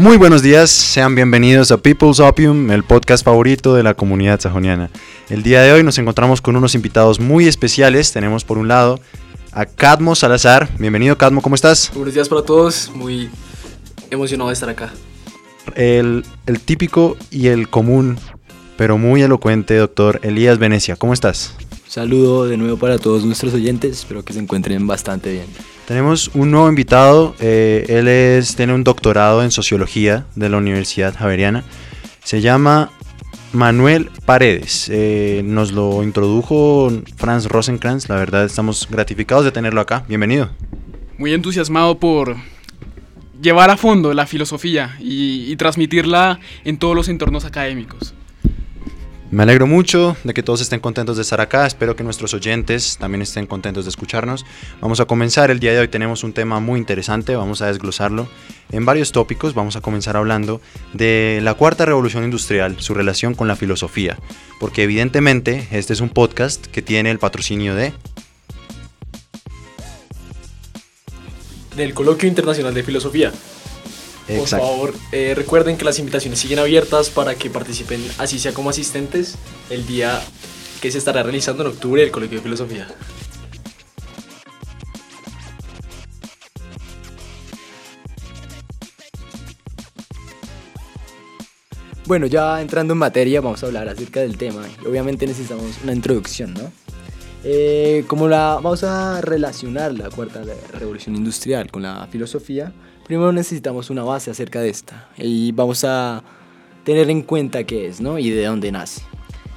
Muy 0.00 0.16
buenos 0.16 0.40
días, 0.40 0.70
sean 0.70 1.14
bienvenidos 1.14 1.70
a 1.70 1.76
People's 1.76 2.20
Opium, 2.20 2.70
el 2.70 2.84
podcast 2.84 3.22
favorito 3.22 3.74
de 3.74 3.82
la 3.82 3.92
comunidad 3.92 4.40
sajoniana. 4.40 4.88
El 5.28 5.42
día 5.42 5.60
de 5.60 5.74
hoy 5.74 5.84
nos 5.84 5.98
encontramos 5.98 6.40
con 6.40 6.56
unos 6.56 6.74
invitados 6.74 7.20
muy 7.20 7.46
especiales. 7.46 8.10
Tenemos 8.10 8.42
por 8.42 8.56
un 8.56 8.66
lado 8.66 8.98
a 9.52 9.66
Cadmo 9.66 10.14
Salazar. 10.14 10.70
Bienvenido 10.78 11.18
Cadmo, 11.18 11.42
¿cómo 11.42 11.54
estás? 11.54 11.92
Buenos 11.94 12.14
días 12.14 12.30
para 12.30 12.40
todos, 12.40 12.90
muy 12.94 13.28
emocionado 14.10 14.48
de 14.48 14.54
estar 14.54 14.70
acá. 14.70 14.90
El, 15.74 16.24
el 16.46 16.60
típico 16.60 17.18
y 17.30 17.48
el 17.48 17.68
común, 17.68 18.18
pero 18.78 18.96
muy 18.96 19.20
elocuente 19.20 19.76
doctor 19.76 20.18
Elías 20.22 20.58
Venecia, 20.58 20.96
¿cómo 20.96 21.12
estás? 21.12 21.54
Saludo 21.86 22.46
de 22.46 22.56
nuevo 22.56 22.78
para 22.78 22.98
todos 22.98 23.26
nuestros 23.26 23.52
oyentes, 23.52 23.98
espero 23.98 24.24
que 24.24 24.32
se 24.32 24.38
encuentren 24.38 24.86
bastante 24.86 25.30
bien. 25.30 25.46
Tenemos 25.90 26.30
un 26.34 26.52
nuevo 26.52 26.68
invitado, 26.68 27.34
eh, 27.40 27.84
él 27.88 28.06
es, 28.06 28.54
tiene 28.54 28.72
un 28.72 28.84
doctorado 28.84 29.42
en 29.42 29.50
sociología 29.50 30.24
de 30.36 30.48
la 30.48 30.56
Universidad 30.56 31.16
Javeriana, 31.18 31.64
se 32.22 32.40
llama 32.40 32.92
Manuel 33.52 34.08
Paredes, 34.24 34.88
eh, 34.88 35.42
nos 35.44 35.72
lo 35.72 36.04
introdujo 36.04 36.92
Franz 37.16 37.46
Rosenkrantz, 37.46 38.08
la 38.08 38.14
verdad 38.14 38.44
estamos 38.44 38.86
gratificados 38.88 39.44
de 39.44 39.50
tenerlo 39.50 39.80
acá, 39.80 40.04
bienvenido. 40.06 40.50
Muy 41.18 41.34
entusiasmado 41.34 41.98
por 41.98 42.36
llevar 43.42 43.70
a 43.70 43.76
fondo 43.76 44.14
la 44.14 44.28
filosofía 44.28 44.96
y, 45.00 45.50
y 45.50 45.56
transmitirla 45.56 46.38
en 46.62 46.78
todos 46.78 46.94
los 46.94 47.08
entornos 47.08 47.44
académicos. 47.44 48.14
Me 49.30 49.44
alegro 49.44 49.68
mucho 49.68 50.16
de 50.24 50.34
que 50.34 50.42
todos 50.42 50.60
estén 50.60 50.80
contentos 50.80 51.14
de 51.14 51.22
estar 51.22 51.40
acá. 51.40 51.64
Espero 51.64 51.94
que 51.94 52.02
nuestros 52.02 52.34
oyentes 52.34 52.96
también 52.98 53.22
estén 53.22 53.46
contentos 53.46 53.84
de 53.84 53.90
escucharnos. 53.90 54.44
Vamos 54.80 54.98
a 54.98 55.04
comenzar. 55.04 55.52
El 55.52 55.60
día 55.60 55.72
de 55.72 55.78
hoy 55.78 55.86
tenemos 55.86 56.24
un 56.24 56.32
tema 56.32 56.58
muy 56.58 56.80
interesante. 56.80 57.36
Vamos 57.36 57.62
a 57.62 57.68
desglosarlo 57.68 58.28
en 58.72 58.84
varios 58.84 59.12
tópicos. 59.12 59.54
Vamos 59.54 59.76
a 59.76 59.82
comenzar 59.82 60.16
hablando 60.16 60.60
de 60.94 61.38
la 61.44 61.54
cuarta 61.54 61.84
revolución 61.84 62.24
industrial, 62.24 62.80
su 62.80 62.92
relación 62.92 63.34
con 63.34 63.46
la 63.46 63.54
filosofía. 63.54 64.18
Porque 64.58 64.82
evidentemente 64.82 65.68
este 65.70 65.92
es 65.92 66.00
un 66.00 66.08
podcast 66.08 66.66
que 66.66 66.82
tiene 66.82 67.12
el 67.12 67.20
patrocinio 67.20 67.76
de... 67.76 67.92
Del 71.76 71.94
Coloquio 71.94 72.28
Internacional 72.28 72.74
de 72.74 72.82
Filosofía. 72.82 73.32
Por 74.26 74.36
Exacto. 74.36 74.66
favor, 74.66 74.94
eh, 75.12 75.34
recuerden 75.34 75.76
que 75.76 75.84
las 75.84 75.98
invitaciones 75.98 76.38
siguen 76.38 76.60
abiertas 76.60 77.10
para 77.10 77.34
que 77.34 77.50
participen, 77.50 78.00
así 78.18 78.38
sea 78.38 78.52
como 78.52 78.70
asistentes, 78.70 79.36
el 79.70 79.86
día 79.86 80.20
que 80.80 80.90
se 80.90 80.98
estará 80.98 81.22
realizando 81.22 81.62
en 81.64 81.70
octubre 81.70 82.02
el 82.02 82.10
Colegio 82.10 82.38
de 82.38 82.42
Filosofía. 82.42 82.88
Bueno, 92.10 92.26
ya 92.26 92.60
entrando 92.60 92.94
en 92.94 92.98
materia, 92.98 93.40
vamos 93.40 93.62
a 93.62 93.66
hablar 93.66 93.88
acerca 93.88 94.18
del 94.18 94.36
tema 94.36 94.62
y 94.82 94.84
obviamente 94.84 95.28
necesitamos 95.28 95.78
una 95.84 95.92
introducción, 95.92 96.54
¿no? 96.54 96.72
Eh, 97.44 98.04
como 98.08 98.26
la 98.26 98.58
vamos 98.60 98.82
a 98.82 99.20
relacionar 99.20 99.94
la 99.94 100.10
cuarta 100.10 100.42
revolución 100.72 101.14
industrial 101.14 101.70
con 101.70 101.82
la 101.82 102.08
filosofía, 102.10 102.72
primero 103.06 103.32
necesitamos 103.32 103.90
una 103.90 104.04
base 104.04 104.30
acerca 104.30 104.60
de 104.60 104.70
esta 104.70 105.08
y 105.16 105.52
vamos 105.52 105.84
a 105.84 106.22
tener 106.84 107.10
en 107.10 107.22
cuenta 107.22 107.64
qué 107.64 107.86
es, 107.86 108.00
¿no? 108.00 108.18
Y 108.18 108.30
de 108.30 108.44
dónde 108.44 108.72
nace. 108.72 109.02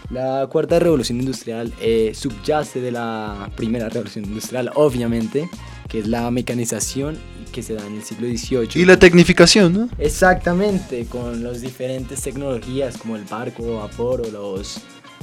La 0.09 0.47
cuarta 0.51 0.77
revolución 0.79 1.19
industrial 1.19 1.73
eh, 1.81 2.11
subyace 2.13 2.81
de 2.81 2.91
la 2.91 3.49
primera 3.55 3.89
revolución 3.89 4.25
industrial, 4.25 4.69
obviamente, 4.75 5.49
que 5.89 5.99
es 5.99 6.07
la 6.07 6.29
mecanización 6.29 7.17
que 7.51 7.63
se 7.63 7.73
da 7.73 7.85
en 7.87 7.95
el 7.95 8.03
siglo 8.03 8.27
XVIII. 8.27 8.81
Y 8.81 8.85
la 8.85 8.97
tecnificación, 8.97 9.73
¿no? 9.73 9.89
Exactamente, 9.97 11.05
con 11.05 11.43
las 11.43 11.61
diferentes 11.61 12.21
tecnologías 12.21 12.97
como 12.97 13.15
el 13.15 13.23
barco, 13.23 13.77
vapor 13.77 14.21
o 14.21 14.29
los 14.29 14.81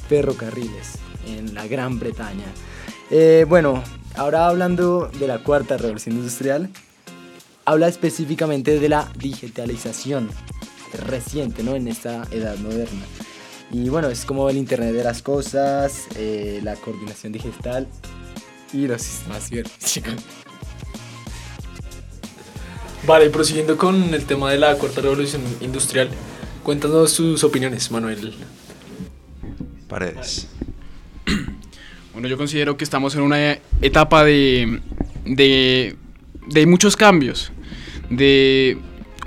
ferrocarriles 0.09 0.99
en 1.27 1.55
la 1.55 1.67
Gran 1.67 1.99
Bretaña. 1.99 2.47
Eh, 3.11 3.45
bueno, 3.49 3.83
ahora 4.17 4.47
hablando 4.47 5.11
de 5.19 5.27
la 5.27 5.43
cuarta 5.43 5.77
revolución 5.77 6.17
industrial, 6.17 6.71
habla 7.71 7.87
específicamente 7.87 8.81
de 8.81 8.89
la 8.89 9.09
digitalización 9.17 10.29
reciente, 11.07 11.63
¿no? 11.63 11.77
En 11.77 11.87
esta 11.87 12.27
edad 12.33 12.59
moderna. 12.59 13.05
Y 13.71 13.89
bueno, 13.89 14.09
es 14.09 14.25
como 14.25 14.51
el 14.51 14.57
Internet 14.57 14.93
de 14.93 15.05
las 15.05 15.23
Cosas, 15.23 16.09
eh, 16.17 16.61
la 16.65 16.75
coordinación 16.75 17.33
digital 17.33 17.87
y 18.73 18.89
los 18.89 19.01
sistemas 19.01 19.49
cibernéticos. 19.49 20.15
Vale, 23.07 23.31
prosiguiendo 23.31 23.77
con 23.77 24.15
el 24.15 24.25
tema 24.25 24.51
de 24.51 24.59
la 24.59 24.75
cuarta 24.75 25.01
revolución 25.01 25.41
industrial, 25.61 26.11
cuéntanos 26.65 27.13
sus 27.13 27.45
opiniones, 27.45 27.89
Manuel. 27.93 28.35
Paredes. 29.89 30.49
Bueno, 32.13 32.27
yo 32.27 32.37
considero 32.37 32.77
que 32.77 32.83
estamos 32.83 33.15
en 33.15 33.23
una 33.23 33.61
etapa 33.81 34.25
de, 34.25 34.81
de, 35.25 35.97
de 36.49 36.67
muchos 36.67 36.97
cambios, 36.97 37.53
de 38.11 38.79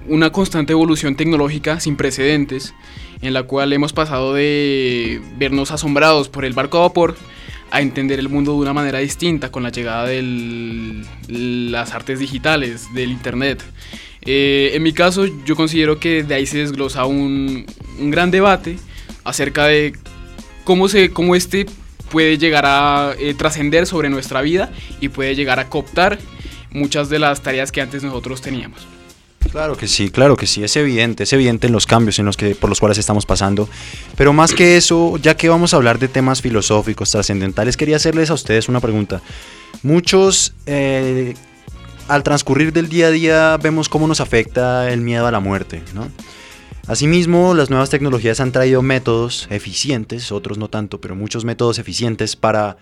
una 0.08 0.32
constante 0.32 0.74
evolución 0.74 1.16
tecnológica 1.16 1.80
sin 1.80 1.96
precedentes, 1.96 2.74
en 3.22 3.34
la 3.34 3.44
cual 3.44 3.74
hemos 3.74 3.94
pasado 3.94 4.34
de 4.34 5.22
vernos 5.38 5.72
asombrados 5.72 6.30
por 6.30 6.46
el 6.46 6.54
barco 6.54 6.78
a 6.78 6.82
vapor 6.82 7.16
a 7.72 7.82
entender 7.82 8.20
el 8.20 8.30
mundo 8.30 8.52
de 8.52 8.60
una 8.60 8.74
manera 8.74 9.00
distinta 9.00 9.50
con 9.50 9.64
la 9.64 9.70
llegada 9.70 10.06
de 10.06 11.02
las 11.28 11.94
artes 11.94 12.20
digitales, 12.20 12.94
del 12.94 13.10
Internet. 13.10 13.64
Eh, 14.22 14.72
en 14.74 14.84
mi 14.84 14.94
caso, 14.94 15.26
yo 15.46 15.56
considero 15.56 16.00
que 16.00 16.24
de 16.24 16.36
ahí 16.36 16.46
se 16.46 16.60
desglosa 16.60 17.06
un, 17.06 17.66
un 18.00 18.12
gran 18.12 18.30
debate 18.30 18.78
acerca 19.24 19.66
de 19.66 19.94
cómo, 20.64 20.88
se, 20.88 21.10
cómo 21.10 21.36
este 21.36 21.66
puede 22.12 22.38
llegar 22.38 22.66
a 22.68 23.16
eh, 23.20 23.34
trascender 23.34 23.88
sobre 23.88 24.10
nuestra 24.10 24.42
vida 24.42 24.72
y 25.02 25.10
puede 25.10 25.36
llegar 25.36 25.60
a 25.60 25.68
cooptar 25.70 26.20
muchas 26.74 27.10
de 27.10 27.20
las 27.20 27.42
tareas 27.42 27.72
que 27.72 27.82
antes 27.82 28.04
nosotros 28.04 28.42
teníamos. 28.42 28.88
Claro 29.52 29.78
que 29.78 29.88
sí, 29.88 30.10
claro 30.10 30.36
que 30.36 30.48
sí, 30.48 30.64
es 30.64 30.76
evidente, 30.78 31.24
es 31.24 31.34
evidente 31.34 31.68
en 31.68 31.74
los 31.74 31.86
cambios 31.86 32.18
en 32.18 32.26
los 32.26 32.38
que, 32.38 32.56
por 32.56 32.70
los 32.70 32.80
cuales 32.80 32.98
estamos 32.98 33.26
pasando. 33.26 33.70
Pero 34.16 34.34
más 34.34 34.54
que 34.54 34.78
eso, 34.78 35.18
ya 35.18 35.36
que 35.38 35.50
vamos 35.50 35.74
a 35.74 35.78
hablar 35.78 36.00
de 36.00 36.08
temas 36.08 36.42
filosóficos, 36.42 37.12
trascendentales, 37.12 37.78
quería 37.78 37.98
hacerles 37.98 38.30
a 38.30 38.34
ustedes 38.34 38.68
una 38.68 38.80
pregunta. 38.80 39.22
Muchos, 39.84 40.54
eh, 40.66 41.36
al 42.08 42.24
transcurrir 42.24 42.74
del 42.74 42.90
día 42.90 43.08
a 43.08 43.12
día, 43.12 43.58
vemos 43.58 43.90
cómo 43.90 44.08
nos 44.08 44.22
afecta 44.22 44.92
el 44.92 45.02
miedo 45.02 45.28
a 45.28 45.32
la 45.32 45.40
muerte, 45.40 45.84
¿no? 45.94 46.08
Asimismo, 46.88 47.54
las 47.54 47.70
nuevas 47.70 47.90
tecnologías 47.90 48.40
han 48.40 48.52
traído 48.52 48.82
métodos 48.82 49.48
eficientes, 49.50 50.32
otros 50.32 50.58
no 50.58 50.68
tanto, 50.68 51.00
pero 51.00 51.16
muchos 51.16 51.46
métodos 51.46 51.80
eficientes 51.80 52.36
para 52.36 52.78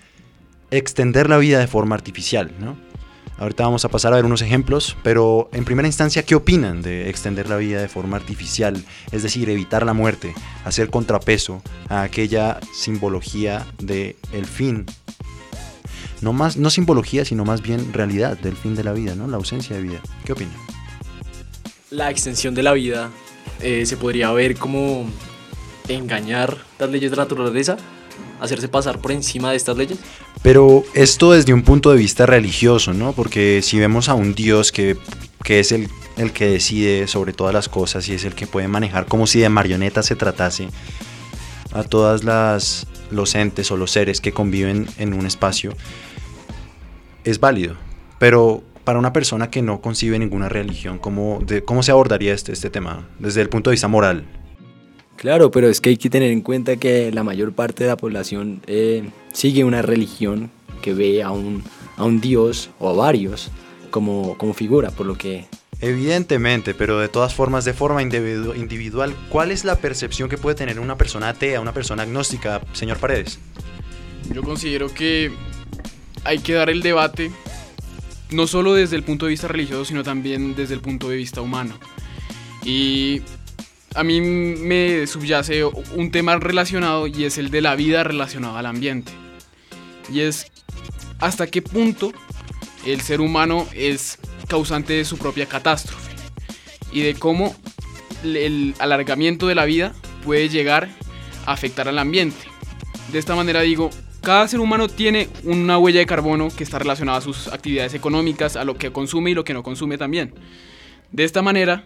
extender 0.72 1.30
la 1.30 1.38
vida 1.38 1.60
de 1.60 1.68
forma 1.68 1.96
artificial, 1.96 2.52
¿no? 2.60 2.78
Ahorita 3.38 3.64
vamos 3.64 3.86
a 3.86 3.90
pasar 3.90 4.14
a 4.14 4.18
ver 4.18 4.26
unos 4.26 4.44
ejemplos, 4.44 4.96
pero 5.02 5.50
en 5.52 5.66
primera 5.66 5.88
instancia, 5.88 6.24
¿qué 6.24 6.36
opinan 6.36 6.84
de 6.84 7.10
extender 7.10 7.50
la 7.50 7.58
vida 7.58 7.82
de 7.82 7.88
forma 7.88 8.18
artificial? 8.18 8.84
Es 9.12 9.24
decir, 9.24 9.50
evitar 9.50 9.84
la 9.84 9.94
muerte, 9.94 10.36
hacer 10.64 10.92
contrapeso 10.92 11.64
a 11.90 12.04
aquella 12.04 12.60
simbología 12.72 13.66
del 13.80 14.16
el 14.32 14.46
fin. 14.46 14.86
No, 16.22 16.34
más, 16.34 16.58
no 16.58 16.70
simbología, 16.70 17.26
sino 17.26 17.44
más 17.44 17.64
bien 17.64 17.94
realidad 17.94 18.38
del 18.38 18.56
fin 18.56 18.76
de 18.76 18.84
la 18.84 18.94
vida, 18.94 19.16
¿no? 19.16 19.28
La 19.28 19.38
ausencia 19.38 19.76
de 19.76 19.82
vida. 19.82 20.02
¿Qué 20.24 20.34
opinan? 20.34 20.54
La 21.90 22.12
extensión 22.12 22.54
de 22.54 22.62
la 22.62 22.74
vida 22.74 23.10
eh, 23.60 23.88
se 23.88 23.98
podría 23.98 24.32
ver 24.32 24.56
como 24.56 25.10
engañar 25.88 26.58
las 26.78 26.90
leyes 26.90 27.10
de 27.10 27.18
la 27.18 27.24
naturaleza, 27.24 27.78
hacerse 28.42 28.68
pasar 28.68 29.00
por 29.00 29.12
encima 29.12 29.52
de 29.52 29.58
estas 29.58 29.78
leyes. 29.78 29.98
Pero 30.42 30.84
esto 30.94 31.32
desde 31.32 31.54
un 31.54 31.62
punto 31.62 31.92
de 31.92 31.98
vista 31.98 32.26
religioso, 32.26 32.94
¿no? 32.94 33.14
Porque 33.14 33.62
si 33.62 33.80
vemos 33.80 34.10
a 34.10 34.14
un 34.14 34.34
Dios 34.34 34.72
que, 34.72 34.98
que 35.44 35.60
es 35.60 35.72
el, 35.72 35.88
el, 36.18 36.34
que 36.34 36.48
decide 36.48 37.08
sobre 37.08 37.32
todas 37.32 37.54
las 37.54 37.70
cosas 37.70 38.08
y 38.10 38.14
es 38.14 38.26
el 38.26 38.36
que 38.36 38.48
puede 38.48 38.68
manejar 38.68 39.06
como 39.06 39.28
si 39.28 39.40
de 39.40 39.50
marioneta 39.50 40.04
se 40.04 40.16
tratase 40.16 40.70
a 41.72 41.84
todas 41.84 42.24
las 42.24 42.88
los 43.12 43.36
entes 43.36 43.70
o 43.72 43.78
los 43.78 43.92
seres 43.92 44.22
que 44.22 44.32
conviven 44.32 44.88
en 44.98 45.14
un 45.14 45.26
espacio, 45.26 45.74
es 47.24 47.40
válido. 47.40 47.76
Pero 48.18 48.64
para 48.84 48.98
una 48.98 49.14
persona 49.14 49.50
que 49.50 49.62
no 49.62 49.82
concibe 49.82 50.18
ninguna 50.18 50.50
religión, 50.50 50.98
¿cómo, 50.98 51.40
cómo 51.66 51.84
se 51.84 51.92
abordaría 51.92 52.34
este, 52.34 52.54
este 52.54 52.70
tema 52.70 53.08
desde 53.20 53.42
el 53.42 53.50
punto 53.50 53.70
de 53.70 53.76
vista 53.76 53.88
moral? 53.88 54.26
Claro, 55.22 55.52
pero 55.52 55.70
es 55.70 55.82
que 55.82 55.90
hay 55.90 55.98
que 55.98 56.10
tener 56.10 56.32
en 56.32 56.42
cuenta 56.42 56.78
que 56.78 57.12
la 57.12 57.24
mayor 57.24 57.54
parte 57.54 57.84
de 57.84 57.92
la 57.92 57.96
población 57.96 58.60
eh, 58.66 59.08
sigue 59.32 59.64
una 59.64 59.84
religión 59.84 60.50
que 60.82 60.96
ve 60.96 61.22
a 61.22 61.30
un, 61.30 61.64
a 61.96 62.06
un 62.06 62.20
dios 62.20 62.72
o 62.80 62.90
a 62.90 62.94
varios 62.94 63.52
como, 63.92 64.36
como 64.40 64.56
figura, 64.56 64.90
por 64.90 65.06
lo 65.06 65.20
que... 65.20 65.46
Evidentemente, 65.80 66.74
pero 66.74 66.98
de 66.98 67.08
todas 67.08 67.36
formas, 67.36 67.66
de 67.66 67.74
forma 67.74 68.02
individu 68.02 68.56
individual, 68.56 69.16
¿cuál 69.30 69.52
es 69.52 69.64
la 69.64 69.76
percepción 69.76 70.28
que 70.28 70.40
puede 70.40 70.56
tener 70.56 70.80
una 70.80 70.98
persona 70.98 71.30
atea, 71.30 71.62
una 71.62 71.72
persona 71.72 72.02
agnóstica, 72.02 72.60
señor 72.74 72.98
Paredes? 72.98 73.38
Yo 74.34 74.42
considero 74.42 74.92
que 74.92 75.32
hay 76.24 76.40
que 76.40 76.54
dar 76.54 76.72
el 76.72 76.82
debate 76.82 77.32
no 78.32 78.48
solo 78.48 78.74
desde 78.74 78.96
el 78.96 79.04
punto 79.04 79.28
de 79.28 79.34
vista 79.34 79.48
religioso, 79.48 79.86
sino 79.86 80.02
también 80.02 80.56
desde 80.56 80.74
el 80.74 80.82
punto 80.82 81.10
de 81.10 81.18
vista 81.18 81.42
humano. 81.42 81.76
Y 82.66 83.22
a 83.96 84.04
mí 84.04 84.22
me 84.22 85.06
subyace 85.08 85.64
un 85.66 86.12
tema 86.12 86.38
relacionado 86.38 87.08
y 87.08 87.26
es 87.26 87.38
el 87.38 87.52
de 87.52 87.62
la 87.62 87.76
vida 87.76 88.04
relacionada 88.04 88.60
al 88.60 88.66
ambiente. 88.66 89.12
Y 90.12 90.22
es 90.22 90.52
hasta 91.20 91.48
qué 91.48 91.62
punto 91.62 92.12
el 92.86 93.02
ser 93.02 93.22
humano 93.22 93.68
es 93.74 94.18
causante 94.48 94.94
de 94.94 95.06
su 95.06 95.18
propia 95.18 95.46
catástrofe 95.46 96.12
y 96.92 97.02
de 97.02 97.16
cómo 97.16 97.56
el 98.24 98.76
alargamiento 98.80 99.48
de 99.48 99.56
la 99.56 99.66
vida 99.66 99.94
puede 100.24 100.50
llegar 100.50 100.90
a 101.46 101.54
afectar 101.54 101.88
al 101.88 102.00
ambiente. 102.00 102.48
De 103.12 103.20
esta 103.20 103.36
manera 103.36 103.62
digo, 103.62 103.90
cada 104.22 104.48
ser 104.48 104.60
humano 104.60 104.88
tiene 104.88 105.28
una 105.44 105.78
huella 105.78 106.00
de 106.00 106.06
carbono 106.06 106.50
que 106.50 106.64
está 106.64 106.80
relacionada 106.80 107.18
a 107.18 107.22
sus 107.22 107.48
actividades 107.48 107.94
económicas, 107.94 108.56
a 108.56 108.64
lo 108.64 108.76
que 108.76 108.92
consume 108.92 109.32
y 109.32 109.34
lo 109.34 109.44
que 109.44 109.54
no 109.54 109.64
consume 109.64 109.98
también. 109.98 110.34
De 111.12 111.24
esta 111.24 111.42
manera, 111.42 111.86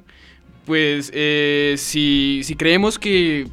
pues 0.65 1.12
eh, 1.13 1.75
si, 1.77 2.41
si, 2.44 2.56
creemos 2.56 3.00
que 3.00 3.47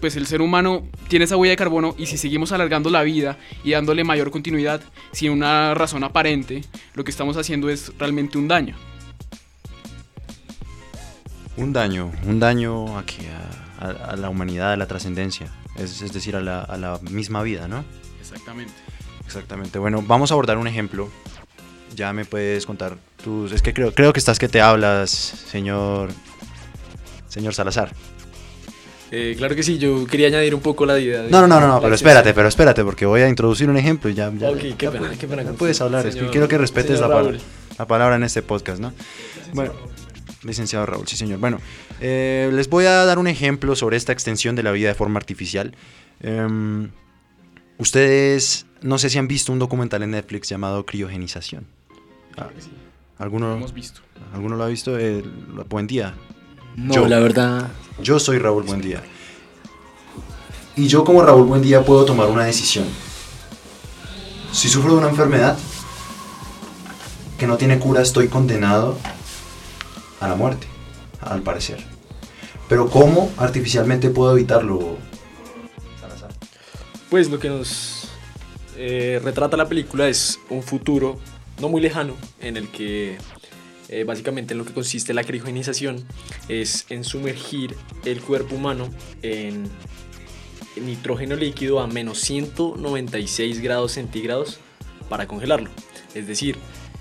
pues 0.00 0.16
el 0.16 0.26
ser 0.26 0.42
humano 0.42 0.86
tiene 1.08 1.24
esa 1.24 1.36
huella 1.36 1.52
de 1.52 1.56
carbono 1.56 1.94
y 1.96 2.06
si 2.06 2.18
seguimos 2.18 2.52
alargando 2.52 2.90
la 2.90 3.02
vida 3.02 3.38
y 3.62 3.70
dándole 3.70 4.04
mayor 4.04 4.30
continuidad 4.30 4.80
sin 5.12 5.30
una 5.30 5.74
razón 5.74 6.04
aparente, 6.04 6.62
lo 6.94 7.04
que 7.04 7.10
estamos 7.10 7.36
haciendo 7.36 7.70
es 7.70 7.92
realmente 7.98 8.36
un 8.38 8.48
daño. 8.48 8.76
Un 11.56 11.72
daño, 11.72 12.10
un 12.26 12.40
daño 12.40 12.98
aquí 12.98 13.26
a, 13.80 14.16
la 14.16 14.28
humanidad, 14.28 14.72
a 14.72 14.76
la 14.76 14.86
trascendencia, 14.86 15.48
es, 15.76 16.02
es, 16.02 16.12
decir, 16.12 16.34
a 16.34 16.40
la, 16.40 16.62
a 16.62 16.76
la 16.76 16.98
misma 17.10 17.42
vida, 17.42 17.68
¿no? 17.68 17.84
Exactamente. 18.20 18.72
Exactamente. 19.24 19.78
Bueno, 19.78 20.02
vamos 20.02 20.30
a 20.30 20.34
abordar 20.34 20.58
un 20.58 20.66
ejemplo. 20.66 21.08
Ya 21.94 22.12
me 22.12 22.24
puedes 22.24 22.66
contar 22.66 22.96
tus... 23.22 23.52
Es 23.52 23.62
que 23.62 23.72
creo, 23.72 23.94
creo 23.94 24.12
que 24.12 24.18
estás 24.18 24.38
que 24.38 24.48
te 24.48 24.60
hablas, 24.60 25.10
señor... 25.10 26.10
Señor 27.32 27.54
Salazar. 27.54 27.92
Eh, 29.10 29.34
claro 29.36 29.54
que 29.54 29.62
sí, 29.62 29.78
yo 29.78 30.06
quería 30.06 30.26
añadir 30.28 30.54
un 30.54 30.60
poco 30.60 30.84
la 30.84 30.98
idea. 30.98 31.24
no, 31.30 31.46
no, 31.46 31.60
no, 31.60 31.66
no, 31.66 31.80
pero 31.80 31.94
espérate, 31.94 32.34
pero 32.34 32.48
espérate, 32.48 32.84
porque 32.84 33.06
voy 33.06 33.22
a 33.22 33.28
introducir 33.28 33.68
un 33.70 33.76
ejemplo 33.76 34.10
y 34.10 34.14
ya. 34.14 34.32
ya 34.32 34.50
ok, 34.50 34.60
qué 34.76 34.90
pena, 34.90 35.10
qué 35.18 35.26
pena. 35.26 35.52
puedes 35.52 35.80
hablar, 35.80 36.10
quiero 36.30 36.48
que 36.48 36.58
respetes 36.58 37.00
la, 37.00 37.08
palabra, 37.08 37.38
la 37.78 37.86
palabra 37.86 38.16
en 38.16 38.24
este 38.24 38.42
podcast, 38.42 38.80
¿no? 38.80 38.92
Bueno, 39.52 39.72
licenciado 40.42 40.84
Raúl, 40.86 41.08
sí, 41.08 41.16
señor. 41.16 41.38
Bueno, 41.38 41.58
eh, 42.00 42.50
les 42.52 42.68
voy 42.68 42.86
a 42.86 43.04
dar 43.04 43.18
un 43.18 43.26
ejemplo 43.26 43.76
sobre 43.76 43.96
esta 43.96 44.12
extensión 44.12 44.56
de 44.56 44.62
la 44.62 44.72
vida 44.72 44.88
de 44.88 44.94
forma 44.94 45.18
artificial. 45.18 45.74
Eh, 46.20 46.88
Ustedes, 47.78 48.66
no 48.80 48.96
sé 48.96 49.10
si 49.10 49.18
han 49.18 49.26
visto 49.26 49.52
un 49.52 49.58
documental 49.58 50.04
en 50.04 50.12
Netflix 50.12 50.48
llamado 50.48 50.86
Criogenización. 50.86 51.66
Ah, 52.36 52.48
sí. 52.56 52.70
¿Alguno, 53.18 53.48
lo 53.48 53.56
hemos 53.56 53.74
visto. 53.74 54.02
¿Alguno 54.32 54.54
lo 54.54 54.62
ha 54.62 54.68
visto? 54.68 54.96
Eh, 54.98 55.24
buen 55.68 55.88
día. 55.88 56.14
No, 56.76 57.06
la 57.06 57.18
verdad. 57.18 57.70
Yo 58.00 58.18
soy 58.18 58.38
Raúl 58.38 58.64
Buendía. 58.64 59.02
Y 60.76 60.86
yo 60.88 61.04
como 61.04 61.22
Raúl 61.22 61.46
Buendía 61.46 61.84
puedo 61.84 62.04
tomar 62.04 62.28
una 62.28 62.44
decisión. 62.44 62.86
Si 64.52 64.68
sufro 64.68 64.92
de 64.92 64.98
una 64.98 65.08
enfermedad 65.08 65.58
que 67.38 67.46
no 67.46 67.56
tiene 67.56 67.78
cura, 67.78 68.02
estoy 68.02 68.28
condenado 68.28 68.98
a 70.20 70.28
la 70.28 70.34
muerte, 70.34 70.66
al 71.20 71.42
parecer. 71.42 71.84
Pero 72.68 72.88
¿cómo 72.88 73.30
artificialmente 73.36 74.10
puedo 74.10 74.32
evitarlo, 74.32 74.96
pues 77.12 77.28
lo 77.28 77.38
que 77.38 77.50
nos 77.50 78.08
eh, 78.74 79.20
retrata 79.22 79.54
la 79.54 79.68
película 79.68 80.08
es 80.08 80.40
un 80.48 80.62
futuro 80.62 81.18
no 81.60 81.68
muy 81.68 81.82
lejano 81.82 82.14
en 82.40 82.56
el 82.56 82.68
que 82.68 83.18
eh, 83.92 84.04
básicamente 84.04 84.54
en 84.54 84.58
lo 84.58 84.64
que 84.64 84.72
consiste 84.72 85.12
la 85.12 85.22
criogenización 85.22 86.02
es 86.48 86.86
en 86.88 87.04
sumergir 87.04 87.76
el 88.06 88.22
cuerpo 88.22 88.54
humano 88.54 88.88
en 89.20 89.68
nitrógeno 90.80 91.36
líquido 91.36 91.78
a 91.78 91.86
menos 91.86 92.18
196 92.20 93.60
grados 93.60 93.92
centígrados 93.92 94.60
para 95.10 95.28
congelarlo. 95.28 95.68
Es 96.14 96.26
decir, 96.26 96.56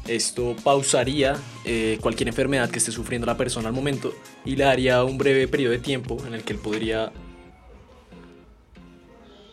esto 0.05 0.53
pausaría 0.65 1.37
eh, 1.63 1.97
cualquier 2.01 2.27
enfermedad 2.27 2.69
que 2.69 2.79
esté 2.79 2.91
sufriendo 2.91 3.25
la 3.25 3.37
persona 3.37 3.69
al 3.69 3.73
momento 3.73 4.13
y 4.43 4.57
le 4.57 4.65
daría 4.65 5.01
un 5.05 5.17
breve 5.17 5.47
periodo 5.47 5.71
de 5.71 5.79
tiempo 5.79 6.21
en 6.27 6.33
el 6.33 6.43
que 6.43 6.51
él 6.51 6.59
podría 6.59 7.13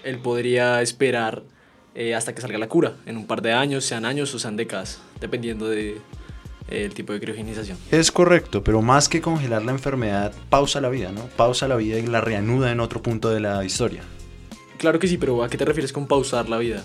él 0.03 0.19
podría 0.19 0.83
esperar 0.83 1.45
eh, 1.95 2.17
hasta 2.17 2.35
que 2.35 2.41
salga 2.41 2.59
la 2.59 2.69
cura, 2.69 2.97
en 3.07 3.17
un 3.17 3.29
par 3.29 3.43
de 3.43 3.53
años, 3.53 3.85
sean 3.85 4.05
años 4.05 4.35
o 4.35 4.41
sean 4.41 4.57
décadas, 4.57 5.01
dependiendo 5.21 5.69
de, 5.69 6.01
eh, 6.69 6.91
tipo 6.95 7.13
de 7.13 7.21
criogenización. 7.21 7.79
Es 7.91 8.11
correcto, 8.11 8.63
pero 8.63 8.83
más 8.83 9.09
que 9.09 9.21
congelar 9.21 9.65
la 9.65 9.73
enfermedad, 9.73 10.33
pausa 10.51 10.81
la 10.81 10.89
vida, 10.89 11.13
¿no? 11.13 11.27
Pausa 11.37 11.69
la 11.69 11.77
vida 11.77 11.99
y 11.99 12.07
la 12.07 12.21
reanuda 12.21 12.71
en 12.73 12.81
otro 12.81 13.03
punto 13.03 13.31
de 13.31 13.41
la 13.41 13.65
historia. 13.65 14.03
Claro 14.79 14.99
que 14.99 15.09
sí, 15.09 15.19
pero 15.19 15.43
¿a 15.43 15.49
qué 15.49 15.59
te 15.59 15.65
refieres 15.65 15.93
con 15.93 16.07
pausar 16.07 16.49
la 16.49 16.59
vida? 16.59 16.85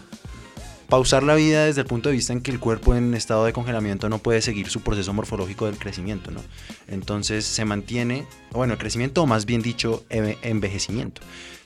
Pausar 0.89 1.23
la 1.23 1.35
vida 1.35 1.65
desde 1.65 1.81
el 1.81 1.87
punto 1.87 2.09
de 2.09 2.15
vista 2.15 2.33
en 2.33 2.41
que 2.41 2.51
el 2.51 2.59
cuerpo 2.59 2.95
en 2.95 3.13
estado 3.13 3.45
de 3.45 3.53
congelamiento 3.53 4.09
no 4.09 4.19
puede 4.19 4.41
seguir 4.41 4.69
su 4.69 4.81
proceso 4.81 5.13
morfológico 5.13 5.65
del 5.65 5.77
crecimiento, 5.77 6.31
¿no? 6.31 6.41
Entonces 6.87 7.45
se 7.45 7.65
mantiene, 7.65 8.25
bueno, 8.51 8.73
el 8.73 8.79
crecimiento 8.79 9.23
o 9.23 9.25
más 9.25 9.45
bien 9.45 9.61
dicho, 9.61 10.03
envejecimiento 10.09 11.21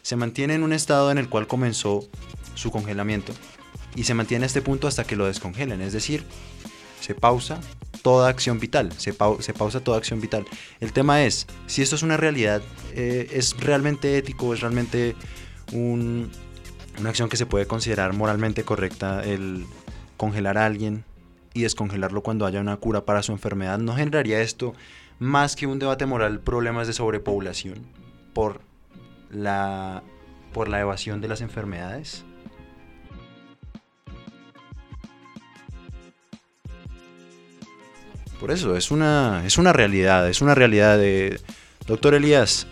se 0.07 0.15
mantiene 0.15 0.53
en 0.53 0.63
un 0.63 0.71
estado 0.71 1.11
en 1.11 1.17
el 1.17 1.27
cual 1.27 1.47
comenzó 1.47 2.07
su 2.55 2.71
congelamiento 2.71 3.33
y 3.93 4.05
se 4.05 4.13
mantiene 4.13 4.45
a 4.45 4.47
este 4.47 4.61
punto 4.61 4.87
hasta 4.87 5.03
que 5.03 5.17
lo 5.17 5.25
descongelen, 5.25 5.81
es 5.81 5.91
decir, 5.91 6.23
se 6.99 7.15
pausa 7.15 7.59
toda 8.01 8.29
acción 8.29 8.59
vital, 8.59 8.91
se, 8.93 9.13
pausa 9.13 9.79
toda 9.81 9.97
acción 9.97 10.21
vital. 10.21 10.45
El 10.79 10.93
tema 10.93 11.23
es, 11.23 11.47
si 11.65 11.81
esto 11.81 11.95
es 11.95 12.03
una 12.03 12.17
realidad, 12.17 12.61
eh, 12.93 13.29
¿es 13.33 13.59
realmente 13.59 14.17
ético, 14.17 14.53
es 14.53 14.61
realmente 14.61 15.15
una 15.73 16.29
acción 17.09 17.29
que 17.29 17.37
se 17.37 17.45
puede 17.45 17.67
considerar 17.67 18.13
moralmente 18.13 18.63
correcta 18.63 19.23
el 19.23 19.65
congelar 20.15 20.57
a 20.57 20.65
alguien 20.65 21.03
y 21.53 21.63
descongelarlo 21.63 22.23
cuando 22.23 22.45
haya 22.45 22.61
una 22.61 22.77
cura 22.77 23.05
para 23.05 23.23
su 23.23 23.31
enfermedad? 23.31 23.79
¿No 23.79 23.95
generaría 23.95 24.41
esto 24.41 24.73
más 25.19 25.55
que 25.55 25.67
un 25.67 25.79
debate 25.79 26.05
moral 26.05 26.39
problemas 26.39 26.87
de 26.87 26.93
sobrepoblación 26.93 27.85
por 28.33 28.61
la, 29.31 30.03
por 30.53 30.69
la 30.69 30.79
evasión 30.79 31.21
de 31.21 31.27
las 31.27 31.41
enfermedades? 31.41 32.23
Por 38.39 38.51
eso, 38.51 38.75
es 38.75 38.91
una, 38.91 39.43
es 39.45 39.57
una 39.57 39.73
realidad, 39.73 40.29
es 40.29 40.41
una 40.41 40.53
realidad 40.53 40.97
de... 40.97 41.39
Doctor 41.87 42.13
Elías, 42.13 42.67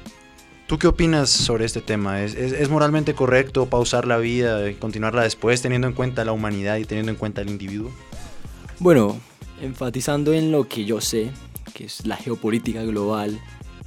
¿tú 0.67 0.77
qué 0.77 0.87
opinas 0.87 1.29
sobre 1.29 1.65
este 1.65 1.81
tema? 1.81 2.21
¿Es, 2.21 2.35
es, 2.35 2.69
moralmente 2.69 3.13
correcto 3.15 3.65
pausar 3.65 4.05
la 4.05 4.17
vida 4.17 4.71
continuarla 4.73 5.23
después 5.23 5.61
teniendo 5.61 5.87
en 5.87 5.93
cuenta 5.93 6.25
la 6.25 6.33
humanidad 6.33 6.77
y 6.77 6.85
teniendo 6.85 7.11
en 7.11 7.17
cuenta 7.17 7.41
el 7.41 7.49
individuo? 7.49 7.91
Bueno, 8.79 9.17
enfatizando 9.61 10.33
en 10.33 10.51
lo 10.51 10.67
que 10.67 10.85
yo 10.85 10.99
sé, 11.01 11.31
que 11.73 11.85
es 11.85 12.05
la 12.05 12.17
geopolítica 12.17 12.83
global, 12.83 13.39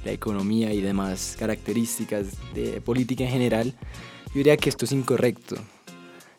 la 0.03 0.11
economía 0.11 0.73
y 0.73 0.81
demás 0.81 1.35
características 1.37 2.27
de 2.53 2.81
política 2.81 3.23
en 3.23 3.29
general, 3.29 3.75
yo 4.27 4.33
diría 4.33 4.57
que 4.57 4.69
esto 4.69 4.85
es 4.85 4.91
incorrecto, 4.91 5.55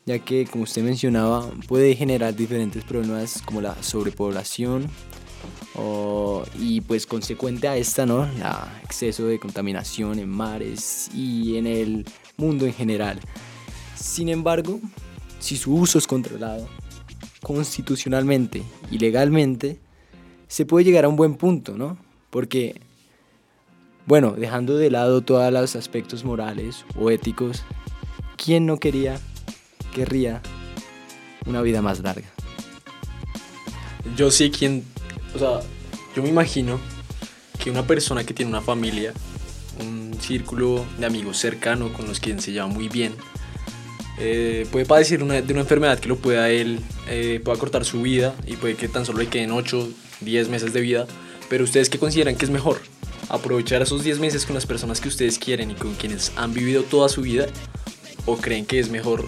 ya 0.05 0.19
que 0.19 0.47
como 0.47 0.65
usted 0.65 0.83
mencionaba 0.83 1.49
puede 1.69 1.95
generar 1.95 2.35
diferentes 2.35 2.85
problemas 2.85 3.41
como 3.43 3.61
la 3.61 3.81
sobrepoblación 3.83 4.89
y 6.59 6.81
pues 6.83 7.07
consecuente 7.07 7.69
a 7.69 7.77
esta, 7.77 8.07
¿no? 8.07 8.27
La 8.39 8.81
exceso 8.85 9.27
de 9.27 9.39
contaminación 9.39 10.19
en 10.19 10.29
mares 10.29 11.11
y 11.15 11.57
en 11.57 11.67
el 11.67 12.07
mundo 12.37 12.67
en 12.67 12.75
general. 12.75 13.21
Sin 13.97 14.29
embargo, 14.29 14.81
si 15.39 15.57
su 15.57 15.75
uso 15.75 15.99
es 15.99 16.07
controlado 16.07 16.69
constitucionalmente 17.43 18.63
y 18.91 18.99
legalmente, 18.99 19.79
se 20.49 20.67
puede 20.67 20.85
llegar 20.85 21.05
a 21.05 21.09
un 21.09 21.17
buen 21.17 21.37
punto, 21.37 21.77
¿no? 21.77 21.97
Porque 22.31 22.81
bueno, 24.11 24.33
dejando 24.33 24.77
de 24.77 24.91
lado 24.91 25.23
todos 25.23 25.53
los 25.53 25.77
aspectos 25.77 26.25
morales 26.25 26.85
o 26.99 27.11
éticos, 27.11 27.63
¿quién 28.37 28.67
no 28.67 28.79
quería, 28.79 29.21
querría 29.95 30.43
una 31.47 31.63
vida 31.63 31.81
más 31.81 32.01
larga? 32.01 32.27
Yo 34.17 34.33
sí, 34.33 34.51
quien, 34.51 34.85
o 35.35 35.39
sea, 35.39 35.61
yo 36.15 36.23
me 36.23 36.29
imagino 36.29 36.81
que 37.63 37.71
una 37.71 37.87
persona 37.87 38.25
que 38.25 38.35
tiene 38.35 38.51
una 38.51 38.61
familia, 38.61 39.13
un 39.81 40.17
círculo 40.21 40.85
de 40.99 41.07
amigos 41.07 41.39
cercano 41.39 41.93
con 41.93 42.07
los 42.07 42.21
quien 42.21 42.41
se 42.41 42.53
lleva 42.53 42.67
muy 42.67 42.89
bien, 42.89 43.15
eh, 44.19 44.67
puede 44.71 44.85
padecer 44.85 45.23
una, 45.23 45.41
de 45.41 45.53
una 45.53 45.63
enfermedad 45.63 45.99
que 45.99 46.09
lo 46.09 46.17
pueda 46.17 46.51
él, 46.51 46.81
eh, 47.09 47.41
pueda 47.43 47.59
cortar 47.59 47.85
su 47.85 48.03
vida 48.03 48.35
y 48.47 48.57
puede 48.57 48.77
que 48.77 48.89
tan 48.89 49.07
solo 49.07 49.21
le 49.21 49.29
queden 49.29 49.51
8, 49.53 49.89
10 50.21 50.49
meses 50.49 50.73
de 50.73 50.81
vida, 50.81 51.07
pero 51.49 51.65
ustedes 51.65 51.89
qué 51.89 51.99
consideran 51.99 52.37
que 52.37 52.45
es 52.45 52.51
mejor? 52.51 52.81
aprovechar 53.31 53.81
esos 53.81 54.03
10 54.03 54.19
meses 54.19 54.45
con 54.45 54.55
las 54.55 54.67
personas 54.67 55.01
que 55.01 55.09
ustedes 55.09 55.39
quieren 55.39 55.71
y 55.71 55.75
con 55.75 55.95
quienes 55.95 56.33
han 56.37 56.53
vivido 56.53 56.83
toda 56.83 57.09
su 57.09 57.23
vida? 57.23 57.47
¿O 58.27 58.37
creen 58.37 58.67
que 58.67 58.79
es 58.79 58.91
mejor 58.91 59.27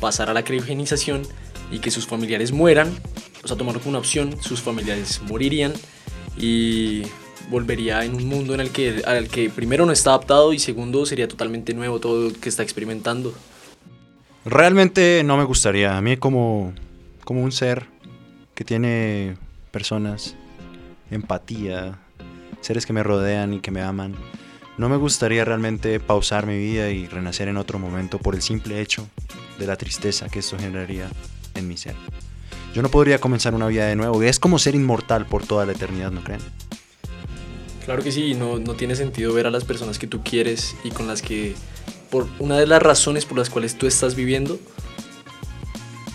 pasar 0.00 0.30
a 0.30 0.34
la 0.34 0.44
criogenización 0.44 1.22
y 1.70 1.78
que 1.78 1.90
sus 1.90 2.06
familiares 2.06 2.52
mueran? 2.52 2.92
O 3.44 3.48
sea, 3.48 3.56
tomarlo 3.56 3.80
como 3.80 3.90
una 3.90 3.98
opción, 3.98 4.36
sus 4.40 4.60
familiares 4.60 5.20
morirían 5.28 5.72
y 6.36 7.02
volvería 7.50 8.04
en 8.04 8.14
un 8.14 8.26
mundo 8.26 8.54
en 8.54 8.60
el 8.60 8.70
que, 8.70 9.02
al 9.06 9.28
que 9.28 9.50
primero 9.50 9.84
no 9.86 9.92
está 9.92 10.10
adaptado 10.10 10.52
y 10.52 10.58
segundo 10.58 11.04
sería 11.06 11.28
totalmente 11.28 11.74
nuevo 11.74 12.00
todo 12.00 12.30
lo 12.30 12.32
que 12.32 12.48
está 12.48 12.62
experimentando. 12.62 13.34
Realmente 14.44 15.22
no 15.24 15.36
me 15.36 15.44
gustaría. 15.44 15.96
A 15.96 16.00
mí 16.00 16.16
como, 16.16 16.72
como 17.24 17.42
un 17.42 17.52
ser 17.52 17.86
que 18.54 18.64
tiene 18.64 19.36
personas, 19.70 20.36
empatía, 21.10 21.98
seres 22.60 22.86
que 22.86 22.92
me 22.92 23.02
rodean 23.02 23.54
y 23.54 23.60
que 23.60 23.70
me 23.70 23.82
aman, 23.82 24.14
no 24.76 24.88
me 24.88 24.96
gustaría 24.96 25.44
realmente 25.44 26.00
pausar 26.00 26.46
mi 26.46 26.58
vida 26.58 26.90
y 26.90 27.06
renacer 27.06 27.48
en 27.48 27.56
otro 27.56 27.78
momento 27.78 28.18
por 28.18 28.34
el 28.34 28.42
simple 28.42 28.80
hecho 28.80 29.08
de 29.58 29.66
la 29.66 29.76
tristeza 29.76 30.28
que 30.28 30.40
esto 30.40 30.58
generaría 30.58 31.08
en 31.54 31.68
mi 31.68 31.76
ser. 31.76 31.94
Yo 32.74 32.82
no 32.82 32.88
podría 32.88 33.20
comenzar 33.20 33.54
una 33.54 33.68
vida 33.68 33.86
de 33.86 33.94
nuevo. 33.94 34.20
Es 34.24 34.40
como 34.40 34.58
ser 34.58 34.74
inmortal 34.74 35.26
por 35.26 35.46
toda 35.46 35.64
la 35.64 35.72
eternidad, 35.72 36.10
¿no 36.10 36.24
creen? 36.24 36.40
Claro 37.84 38.02
que 38.02 38.10
sí, 38.10 38.34
no, 38.34 38.58
no 38.58 38.74
tiene 38.74 38.96
sentido 38.96 39.32
ver 39.32 39.46
a 39.46 39.50
las 39.50 39.64
personas 39.64 40.00
que 40.00 40.08
tú 40.08 40.24
quieres 40.24 40.74
y 40.82 40.90
con 40.90 41.06
las 41.06 41.22
que, 41.22 41.54
por 42.10 42.26
una 42.40 42.58
de 42.58 42.66
las 42.66 42.82
razones 42.82 43.26
por 43.26 43.38
las 43.38 43.48
cuales 43.48 43.78
tú 43.78 43.86
estás 43.86 44.16
viviendo, 44.16 44.58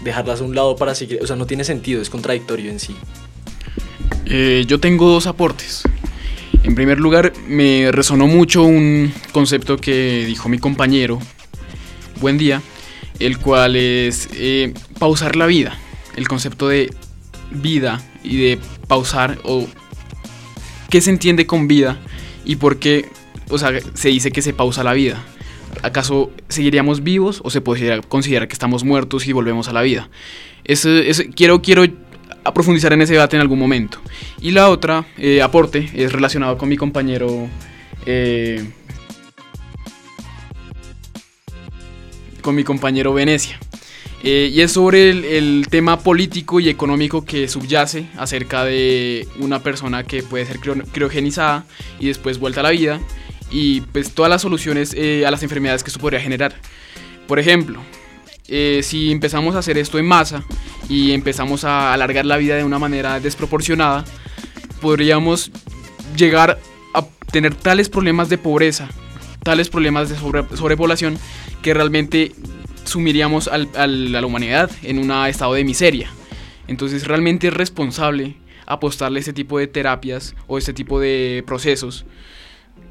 dejarlas 0.03 0.41
a 0.41 0.43
un 0.43 0.53
lado 0.53 0.75
para 0.75 0.95
seguir. 0.95 1.19
O 1.21 1.27
sea, 1.27 1.37
no 1.37 1.45
tiene 1.45 1.63
sentido, 1.63 2.01
es 2.01 2.09
contradictorio 2.09 2.69
en 2.69 2.79
sí. 2.81 2.93
Eh, 4.25 4.65
yo 4.67 4.81
tengo 4.81 5.09
dos 5.09 5.27
aportes. 5.27 5.83
En 6.63 6.75
primer 6.75 6.99
lugar, 6.99 7.31
me 7.47 7.89
resonó 7.93 8.27
mucho 8.27 8.63
un 8.63 9.13
concepto 9.31 9.77
que 9.77 10.25
dijo 10.25 10.49
mi 10.49 10.57
compañero, 10.57 11.19
Buen 12.19 12.37
Día, 12.37 12.61
el 13.19 13.37
cual 13.37 13.77
es 13.77 14.27
eh, 14.33 14.73
pausar 14.99 15.37
la 15.37 15.45
vida. 15.45 15.79
El 16.19 16.27
concepto 16.27 16.67
de 16.67 16.93
vida 17.49 18.03
y 18.23 18.35
de 18.35 18.59
pausar 18.88 19.38
o 19.43 19.65
qué 20.89 20.99
se 20.99 21.11
entiende 21.11 21.45
con 21.45 21.69
vida 21.69 21.97
y 22.43 22.57
por 22.57 22.77
qué 22.77 23.05
o 23.49 23.57
sea, 23.57 23.71
se 23.93 24.09
dice 24.09 24.29
que 24.29 24.41
se 24.41 24.51
pausa 24.51 24.83
la 24.83 24.91
vida. 24.91 25.23
¿Acaso 25.81 26.31
seguiríamos 26.49 27.03
vivos 27.03 27.39
o 27.41 27.49
se 27.49 27.61
podría 27.61 28.01
considerar 28.01 28.49
que 28.49 28.53
estamos 28.53 28.83
muertos 28.83 29.27
y 29.27 29.31
volvemos 29.31 29.69
a 29.69 29.73
la 29.73 29.81
vida? 29.81 30.09
Eso, 30.65 30.89
quiero, 31.33 31.61
quiero 31.61 31.85
profundizar 32.53 32.91
en 32.91 33.01
ese 33.01 33.13
debate 33.13 33.38
en 33.38 33.41
algún 33.41 33.57
momento. 33.57 33.99
Y 34.41 34.51
la 34.51 34.69
otra 34.69 35.05
eh, 35.17 35.41
aporte 35.41 35.89
es 35.93 36.11
relacionado 36.11 36.57
con 36.57 36.67
mi 36.67 36.75
compañero 36.75 37.47
eh, 38.05 38.69
con 42.41 42.55
mi 42.55 42.65
compañero 42.65 43.13
Venecia. 43.13 43.57
Eh, 44.21 44.51
y 44.53 44.61
es 44.61 44.73
sobre 44.73 45.09
el, 45.38 45.67
tema 45.69 45.99
político 45.99 46.59
y 46.59 46.67
económico 46.67 47.23
que 47.23 47.47
subyace 47.47 48.07
acerca 48.17 48.65
de 48.65 49.27
una 49.39 49.63
persona 49.63 50.03
que 50.03 50.23
puede 50.23 50.45
ser 50.45 50.59
criogenizada 50.59 51.65
y 51.99 52.07
después 52.07 52.38
vuelta 52.38 52.59
a 52.59 52.63
la 52.63 52.71
vida 52.71 52.99
y 53.49 53.81
pues 53.81 54.13
todas 54.13 54.29
las 54.29 54.41
soluciones 54.41 54.93
eh, 54.93 55.25
a 55.25 55.31
las 55.31 55.41
enfermedades 55.43 55.83
que 55.83 55.89
esto 55.89 56.01
podría 56.01 56.19
generar. 56.19 56.53
Por 57.27 57.39
ejemplo, 57.39 57.79
eh, 58.49 58.81
si 58.83 59.11
empezamos 59.11 59.55
a 59.55 59.59
hacer 59.59 59.77
esto 59.77 59.97
en 59.99 60.05
masa 60.05 60.43
y 60.89 61.13
empezamos 61.13 61.63
a 61.63 61.93
alargar 61.93 62.25
la 62.25 62.38
vida 62.38 62.57
de 62.57 62.65
una 62.65 62.79
manera 62.79 63.19
desproporcionada, 63.21 64.03
podríamos 64.81 65.51
llegar 66.17 66.59
a 66.93 67.05
tener 67.31 67.55
tales 67.55 67.88
problemas 67.88 68.27
de 68.27 68.38
pobreza, 68.38 68.89
tales 69.43 69.69
problemas 69.69 70.09
de 70.09 70.17
sobrepoblación, 70.17 71.17
que 71.61 71.73
realmente 71.73 72.33
sumiríamos 72.83 73.48
a 73.48 73.57
la 73.57 74.25
humanidad 74.25 74.71
en 74.83 75.00
un 75.00 75.12
estado 75.27 75.53
de 75.53 75.63
miseria. 75.63 76.09
Entonces 76.67 77.07
realmente 77.07 77.48
es 77.48 77.53
responsable 77.53 78.36
apostarle 78.65 79.19
a 79.19 79.21
este 79.21 79.33
tipo 79.33 79.57
de 79.57 79.67
terapias 79.67 80.36
o 80.48 80.57
este 80.57 80.74
tipo 80.74 81.00
de 81.00 81.43
procesos 81.48 82.05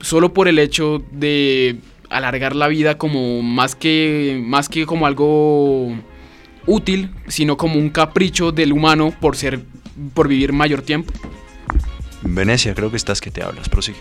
solo 0.00 0.33
por 0.33 0.49
el 0.49 0.59
hecho 0.59 1.02
de 1.12 1.76
alargar 2.11 2.57
la 2.57 2.68
vida 2.68 2.99
como 2.99 3.42
más 3.42 3.75
que 3.75 4.40
más 4.42 4.68
que 4.68 4.87
como 4.87 5.07
algo 5.07 5.97
útil, 6.66 7.11
sino 7.28 7.57
como 7.57 7.78
un 7.78 7.90
capricho 7.90 8.52
del 8.52 8.73
humano 8.73 9.12
por 9.21 9.37
ser 9.37 9.61
por 10.14 10.28
vivir 10.28 10.52
mayor 10.52 10.83
tiempo. 10.83 11.12
Venecia, 12.23 12.75
creo 12.75 12.90
que 12.90 12.97
estás 12.97 13.21
que 13.21 13.30
te 13.30 13.42
hablas, 13.42 13.68
prosigue. 13.68 13.99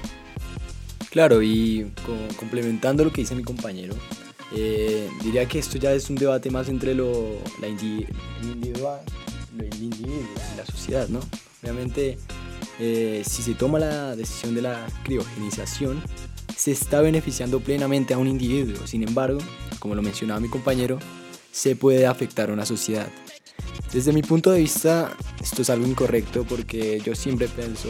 Claro, 1.09 1.41
y 1.41 1.91
complementando 2.37 3.03
lo 3.03 3.11
que 3.11 3.21
dice 3.21 3.35
mi 3.35 3.43
compañero, 3.43 3.95
eh, 4.53 5.09
diría 5.23 5.45
que 5.47 5.59
esto 5.59 5.77
ya 5.77 5.93
es 5.93 6.09
un 6.09 6.15
debate 6.15 6.49
más 6.49 6.69
entre 6.69 6.93
lo, 6.93 7.11
la 7.59 7.67
individual, 7.67 9.01
lo 9.57 9.65
individuo 9.65 10.23
y 10.53 10.57
la 10.57 10.65
sociedad, 10.65 11.07
¿no? 11.09 11.19
Obviamente, 11.61 12.17
eh, 12.79 13.23
si 13.27 13.41
se 13.41 13.53
toma 13.55 13.79
la 13.79 14.15
decisión 14.15 14.55
de 14.55 14.61
la 14.61 14.87
criogenización, 15.03 16.01
se 16.55 16.71
está 16.71 17.01
beneficiando 17.01 17.59
plenamente 17.59 18.13
a 18.13 18.17
un 18.17 18.27
individuo. 18.27 18.87
Sin 18.87 19.03
embargo, 19.03 19.39
como 19.79 19.95
lo 19.95 20.01
mencionaba 20.01 20.39
mi 20.39 20.49
compañero, 20.49 20.99
se 21.51 21.75
puede 21.75 22.05
afectar 22.05 22.49
a 22.49 22.53
una 22.53 22.65
sociedad. 22.65 23.07
Desde 23.93 24.11
mi 24.11 24.21
punto 24.21 24.51
de 24.51 24.59
vista, 24.59 25.15
esto 25.41 25.61
es 25.61 25.69
algo 25.69 25.87
incorrecto 25.87 26.43
porque 26.43 27.01
yo 27.03 27.15
siempre 27.15 27.47
pienso 27.47 27.89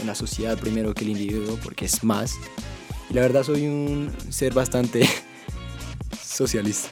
en 0.00 0.06
la 0.06 0.14
sociedad 0.14 0.58
primero 0.58 0.94
que 0.94 1.04
el 1.04 1.10
individuo, 1.10 1.58
porque 1.62 1.84
es 1.84 2.02
más. 2.02 2.34
Y 3.10 3.14
la 3.14 3.20
verdad 3.20 3.42
soy 3.42 3.66
un 3.66 4.10
ser 4.30 4.54
bastante 4.54 5.06
socialista. 6.34 6.90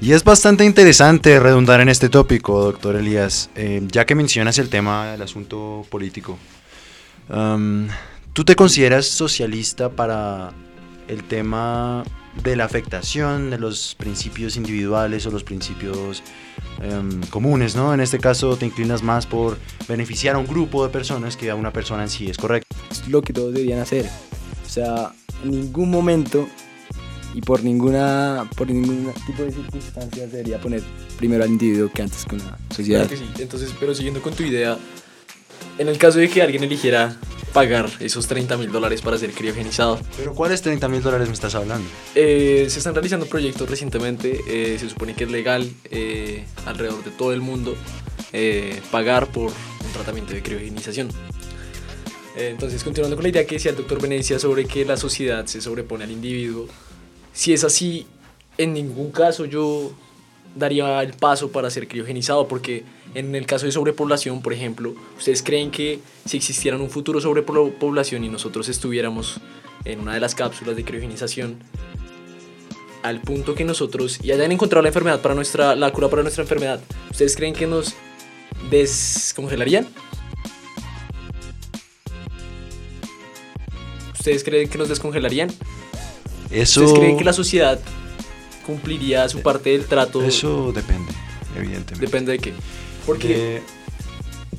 Y 0.00 0.12
es 0.12 0.24
bastante 0.24 0.64
interesante 0.64 1.38
redundar 1.38 1.80
en 1.82 1.90
este 1.90 2.08
tópico, 2.08 2.62
doctor 2.62 2.96
Elías, 2.96 3.50
eh, 3.54 3.86
ya 3.90 4.06
que 4.06 4.14
mencionas 4.14 4.58
el 4.58 4.70
tema 4.70 5.12
del 5.12 5.20
asunto 5.20 5.84
político. 5.90 6.38
¿Tú 8.32 8.44
te 8.44 8.56
consideras 8.56 9.06
socialista 9.06 9.90
para 9.90 10.52
el 11.06 11.24
tema 11.24 12.02
de 12.42 12.56
la 12.56 12.64
afectación 12.64 13.50
de 13.50 13.58
los 13.58 13.94
principios 13.96 14.56
individuales 14.56 15.26
o 15.26 15.30
los 15.30 15.44
principios 15.44 16.22
em, 16.80 17.20
comunes, 17.28 17.74
¿no? 17.76 17.92
En 17.92 18.00
este 18.00 18.18
caso 18.18 18.56
te 18.56 18.66
inclinas 18.66 19.02
más 19.02 19.26
por 19.26 19.58
beneficiar 19.88 20.36
a 20.36 20.38
un 20.38 20.46
grupo 20.46 20.84
de 20.84 20.90
personas 20.90 21.36
que 21.36 21.50
a 21.50 21.54
una 21.54 21.72
persona 21.72 22.04
en 22.04 22.08
sí, 22.08 22.30
¿es 22.30 22.38
correcto? 22.38 22.74
Es 22.90 23.06
lo 23.08 23.20
que 23.20 23.32
todos 23.32 23.52
deberían 23.52 23.80
hacer. 23.80 24.08
O 24.70 24.72
sea, 24.72 25.12
en 25.42 25.50
ningún 25.50 25.90
momento 25.90 26.48
y 27.34 27.40
por 27.40 27.64
ninguna 27.64 28.48
por 28.56 28.68
ningún 28.68 29.12
tipo 29.26 29.42
de 29.42 29.50
circunstancias 29.50 30.30
debería 30.30 30.60
poner 30.60 30.80
primero 31.18 31.42
al 31.42 31.50
individuo 31.50 31.90
que 31.92 32.02
antes 32.02 32.24
con 32.24 32.38
la 32.38 32.56
sociedad. 32.72 33.08
Claro 33.08 33.10
que 33.10 33.16
sí. 33.16 33.42
Entonces, 33.42 33.74
pero 33.80 33.96
siguiendo 33.96 34.22
con 34.22 34.32
tu 34.32 34.44
idea, 34.44 34.78
en 35.76 35.88
el 35.88 35.98
caso 35.98 36.20
de 36.20 36.28
que 36.28 36.40
alguien 36.40 36.62
eligiera 36.62 37.16
pagar 37.52 37.90
esos 37.98 38.28
30 38.28 38.56
mil 38.58 38.70
dólares 38.70 39.02
para 39.02 39.18
ser 39.18 39.32
criogenizado. 39.32 39.98
¿Pero 40.16 40.36
cuáles 40.36 40.62
30 40.62 40.88
mil 40.88 41.02
dólares 41.02 41.26
me 41.26 41.34
estás 41.34 41.56
hablando? 41.56 41.88
Eh, 42.14 42.66
se 42.68 42.78
están 42.78 42.94
realizando 42.94 43.26
proyectos 43.26 43.68
recientemente, 43.68 44.38
eh, 44.46 44.78
se 44.78 44.88
supone 44.88 45.14
que 45.14 45.24
es 45.24 45.30
legal 45.32 45.68
eh, 45.90 46.44
alrededor 46.64 47.02
de 47.02 47.10
todo 47.10 47.32
el 47.32 47.40
mundo 47.40 47.74
pagar 48.92 49.26
por 49.32 49.46
un 49.48 49.92
tratamiento 49.92 50.32
de 50.32 50.44
criogenización. 50.44 51.08
Entonces, 52.36 52.84
continuando 52.84 53.16
con 53.16 53.24
la 53.24 53.30
idea 53.30 53.46
que 53.46 53.56
decía 53.56 53.72
el 53.72 53.76
doctor 53.76 54.00
Venecia 54.00 54.38
sobre 54.38 54.64
que 54.64 54.84
la 54.84 54.96
sociedad 54.96 55.46
se 55.46 55.60
sobrepone 55.60 56.04
al 56.04 56.10
individuo, 56.10 56.68
si 57.32 57.52
es 57.52 57.64
así, 57.64 58.06
en 58.58 58.72
ningún 58.72 59.10
caso 59.10 59.44
yo 59.44 59.92
daría 60.54 61.02
el 61.02 61.12
paso 61.14 61.50
para 61.50 61.70
ser 61.70 61.88
criogenizado, 61.88 62.48
porque 62.48 62.84
en 63.14 63.34
el 63.34 63.46
caso 63.46 63.66
de 63.66 63.72
sobrepoblación, 63.72 64.42
por 64.42 64.52
ejemplo, 64.52 64.94
¿ustedes 65.16 65.42
creen 65.42 65.70
que 65.70 66.00
si 66.24 66.36
existiera 66.36 66.76
un 66.76 66.90
futuro 66.90 67.20
sobrepoblación 67.20 68.24
y 68.24 68.28
nosotros 68.28 68.68
estuviéramos 68.68 69.40
en 69.84 70.00
una 70.00 70.14
de 70.14 70.20
las 70.20 70.34
cápsulas 70.34 70.76
de 70.76 70.84
criogenización, 70.84 71.58
al 73.02 73.20
punto 73.22 73.54
que 73.54 73.64
nosotros 73.64 74.18
ya 74.18 74.34
hayan 74.34 74.52
encontrado 74.52 74.82
la 74.82 74.88
enfermedad 74.88 75.22
para 75.22 75.34
nuestra, 75.34 75.74
la 75.74 75.90
cura 75.90 76.08
para 76.08 76.22
nuestra 76.22 76.42
enfermedad, 76.42 76.80
¿ustedes 77.10 77.34
creen 77.34 77.54
que 77.54 77.66
nos 77.66 77.94
descongelarían? 78.70 79.88
¿Ustedes 84.20 84.44
creen 84.44 84.68
que 84.68 84.76
nos 84.76 84.90
descongelarían? 84.90 85.48
¿Ustedes 86.50 86.92
creen 86.92 87.16
que 87.16 87.24
la 87.24 87.32
sociedad 87.32 87.80
cumpliría 88.66 89.26
su 89.30 89.40
parte 89.40 89.70
del 89.70 89.86
trato? 89.86 90.22
Eso 90.22 90.72
depende, 90.72 91.10
evidentemente. 91.56 92.04
¿Depende 92.04 92.32
de 92.32 92.38
qué? 92.38 92.52
Porque, 93.06 93.62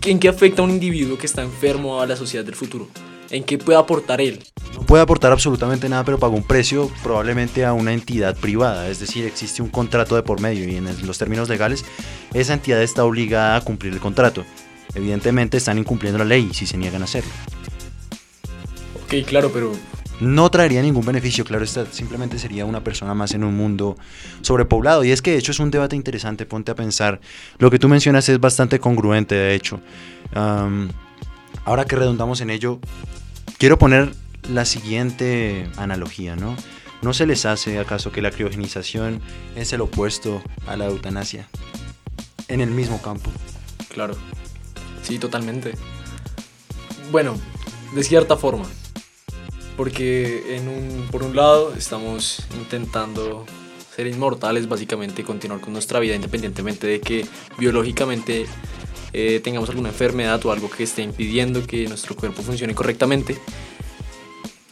¿en 0.01 0.17
qué 0.17 0.29
afecta 0.29 0.63
a 0.63 0.65
un 0.65 0.71
individuo 0.71 1.15
que 1.15 1.27
está 1.27 1.43
enfermo 1.43 2.01
a 2.01 2.07
la 2.07 2.15
sociedad 2.15 2.43
del 2.43 2.55
futuro? 2.55 2.87
¿En 3.29 3.43
qué 3.43 3.59
puede 3.59 3.77
aportar 3.77 4.19
él? 4.19 4.43
No 4.73 4.81
puede 4.81 5.03
aportar 5.03 5.31
absolutamente 5.31 5.87
nada, 5.87 6.03
pero 6.03 6.17
paga 6.17 6.33
un 6.33 6.43
precio 6.43 6.91
probablemente 7.03 7.63
a 7.63 7.73
una 7.73 7.93
entidad 7.93 8.35
privada. 8.35 8.89
Es 8.89 8.99
decir, 8.99 9.25
existe 9.25 9.61
un 9.61 9.69
contrato 9.69 10.15
de 10.15 10.23
por 10.23 10.41
medio 10.41 10.67
y 10.67 10.75
en 10.75 11.05
los 11.05 11.19
términos 11.19 11.49
legales 11.49 11.85
esa 12.33 12.53
entidad 12.53 12.81
está 12.81 13.05
obligada 13.05 13.57
a 13.57 13.61
cumplir 13.61 13.93
el 13.93 13.99
contrato. 13.99 14.43
Evidentemente 14.95 15.57
están 15.57 15.77
incumpliendo 15.77 16.17
la 16.17 16.25
ley 16.25 16.49
si 16.51 16.65
se 16.65 16.77
niegan 16.77 17.03
a 17.03 17.05
hacerlo. 17.05 17.31
Ok, 19.11 19.27
claro, 19.27 19.51
pero 19.51 19.73
no 20.21 20.49
traería 20.49 20.81
ningún 20.81 21.05
beneficio, 21.05 21.43
claro 21.43 21.65
está, 21.65 21.85
simplemente 21.85 22.39
sería 22.39 22.63
una 22.65 22.81
persona 22.81 23.13
más 23.13 23.33
en 23.33 23.43
un 23.43 23.53
mundo 23.57 23.97
sobrepoblado. 24.39 25.03
Y 25.03 25.11
es 25.11 25.21
que 25.21 25.31
de 25.31 25.37
hecho 25.37 25.51
es 25.51 25.59
un 25.59 25.69
debate 25.69 25.97
interesante, 25.97 26.45
ponte 26.45 26.71
a 26.71 26.75
pensar. 26.75 27.19
Lo 27.57 27.69
que 27.69 27.77
tú 27.77 27.89
mencionas 27.89 28.29
es 28.29 28.39
bastante 28.39 28.79
congruente, 28.79 29.35
de 29.35 29.53
hecho. 29.53 29.81
ahora 30.33 31.83
que 31.83 31.97
redundamos 31.97 32.39
en 32.39 32.51
ello, 32.51 32.79
quiero 33.57 33.77
poner 33.77 34.13
la 34.49 34.63
siguiente 34.63 35.69
analogía, 35.75 36.37
¿no? 36.37 36.55
¿No 37.01 37.13
se 37.13 37.25
les 37.25 37.45
hace 37.45 37.79
acaso 37.79 38.13
que 38.13 38.21
la 38.21 38.31
criogenización 38.31 39.19
es 39.57 39.73
el 39.73 39.81
opuesto 39.81 40.41
a 40.67 40.77
la 40.77 40.85
eutanasia? 40.85 41.49
En 42.47 42.61
el 42.61 42.71
mismo 42.71 43.01
campo. 43.01 43.29
Claro. 43.89 44.15
Sí, 45.03 45.19
totalmente. 45.19 45.73
Bueno, 47.11 47.35
de 47.93 48.03
cierta 48.05 48.37
forma. 48.37 48.69
Porque 49.77 50.61
por 51.11 51.23
un 51.23 51.35
lado 51.35 51.73
estamos 51.75 52.43
intentando 52.55 53.45
ser 53.95 54.07
inmortales, 54.07 54.67
básicamente, 54.69 55.23
continuar 55.23 55.59
con 55.59 55.73
nuestra 55.73 55.99
vida 55.99 56.15
independientemente 56.15 56.87
de 56.87 57.01
que 57.01 57.25
biológicamente 57.57 58.45
eh, 59.13 59.41
tengamos 59.43 59.69
alguna 59.69 59.89
enfermedad 59.89 60.45
o 60.45 60.51
algo 60.51 60.69
que 60.69 60.83
esté 60.83 61.01
impidiendo 61.01 61.65
que 61.65 61.87
nuestro 61.87 62.15
cuerpo 62.15 62.41
funcione 62.41 62.73
correctamente. 62.73 63.37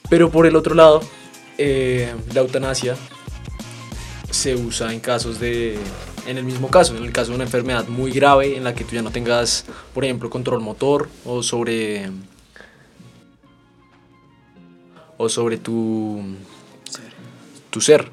Pero 0.10 0.32
por 0.32 0.46
el 0.46 0.56
otro 0.56 0.76
lado, 0.76 1.02
eh, 1.58 2.14
la 2.34 2.42
eutanasia 2.42 2.96
se 4.32 4.56
usa 4.56 4.94
en 4.94 5.00
casos 5.00 5.40
de, 5.40 5.78
en 6.26 6.38
el 6.38 6.44
mismo 6.44 6.70
caso, 6.70 6.96
en 6.96 7.04
el 7.04 7.12
caso 7.12 7.32
de 7.32 7.36
una 7.36 7.44
enfermedad 7.44 7.88
muy 7.88 8.12
grave 8.12 8.56
en 8.56 8.64
la 8.64 8.74
que 8.74 8.84
tú 8.84 8.96
ya 8.96 9.02
no 9.02 9.12
tengas, 9.12 9.66
por 9.94 10.06
ejemplo, 10.06 10.30
control 10.30 10.62
motor 10.62 11.10
o 11.26 11.44
sobre, 11.44 12.10
o 15.20 15.28
sobre 15.28 15.58
tu, 15.58 16.24
tu 17.70 17.82
ser. 17.82 18.10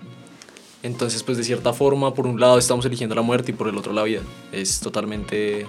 Entonces, 0.83 1.23
pues 1.23 1.39
de 1.39 1.45
cierta 1.45 1.73
forma, 1.73 2.13
por 2.15 2.27
un 2.27 2.39
lado 2.39 2.59
estamos 2.59 2.85
eligiendo 2.85 3.15
la 3.15 3.23
muerte 3.23 3.53
y 3.53 3.55
por 3.55 3.69
el 3.69 3.77
otro 3.79 3.93
la 3.93 4.03
vida. 4.03 4.23
Es 4.53 4.81
totalmente 4.81 5.67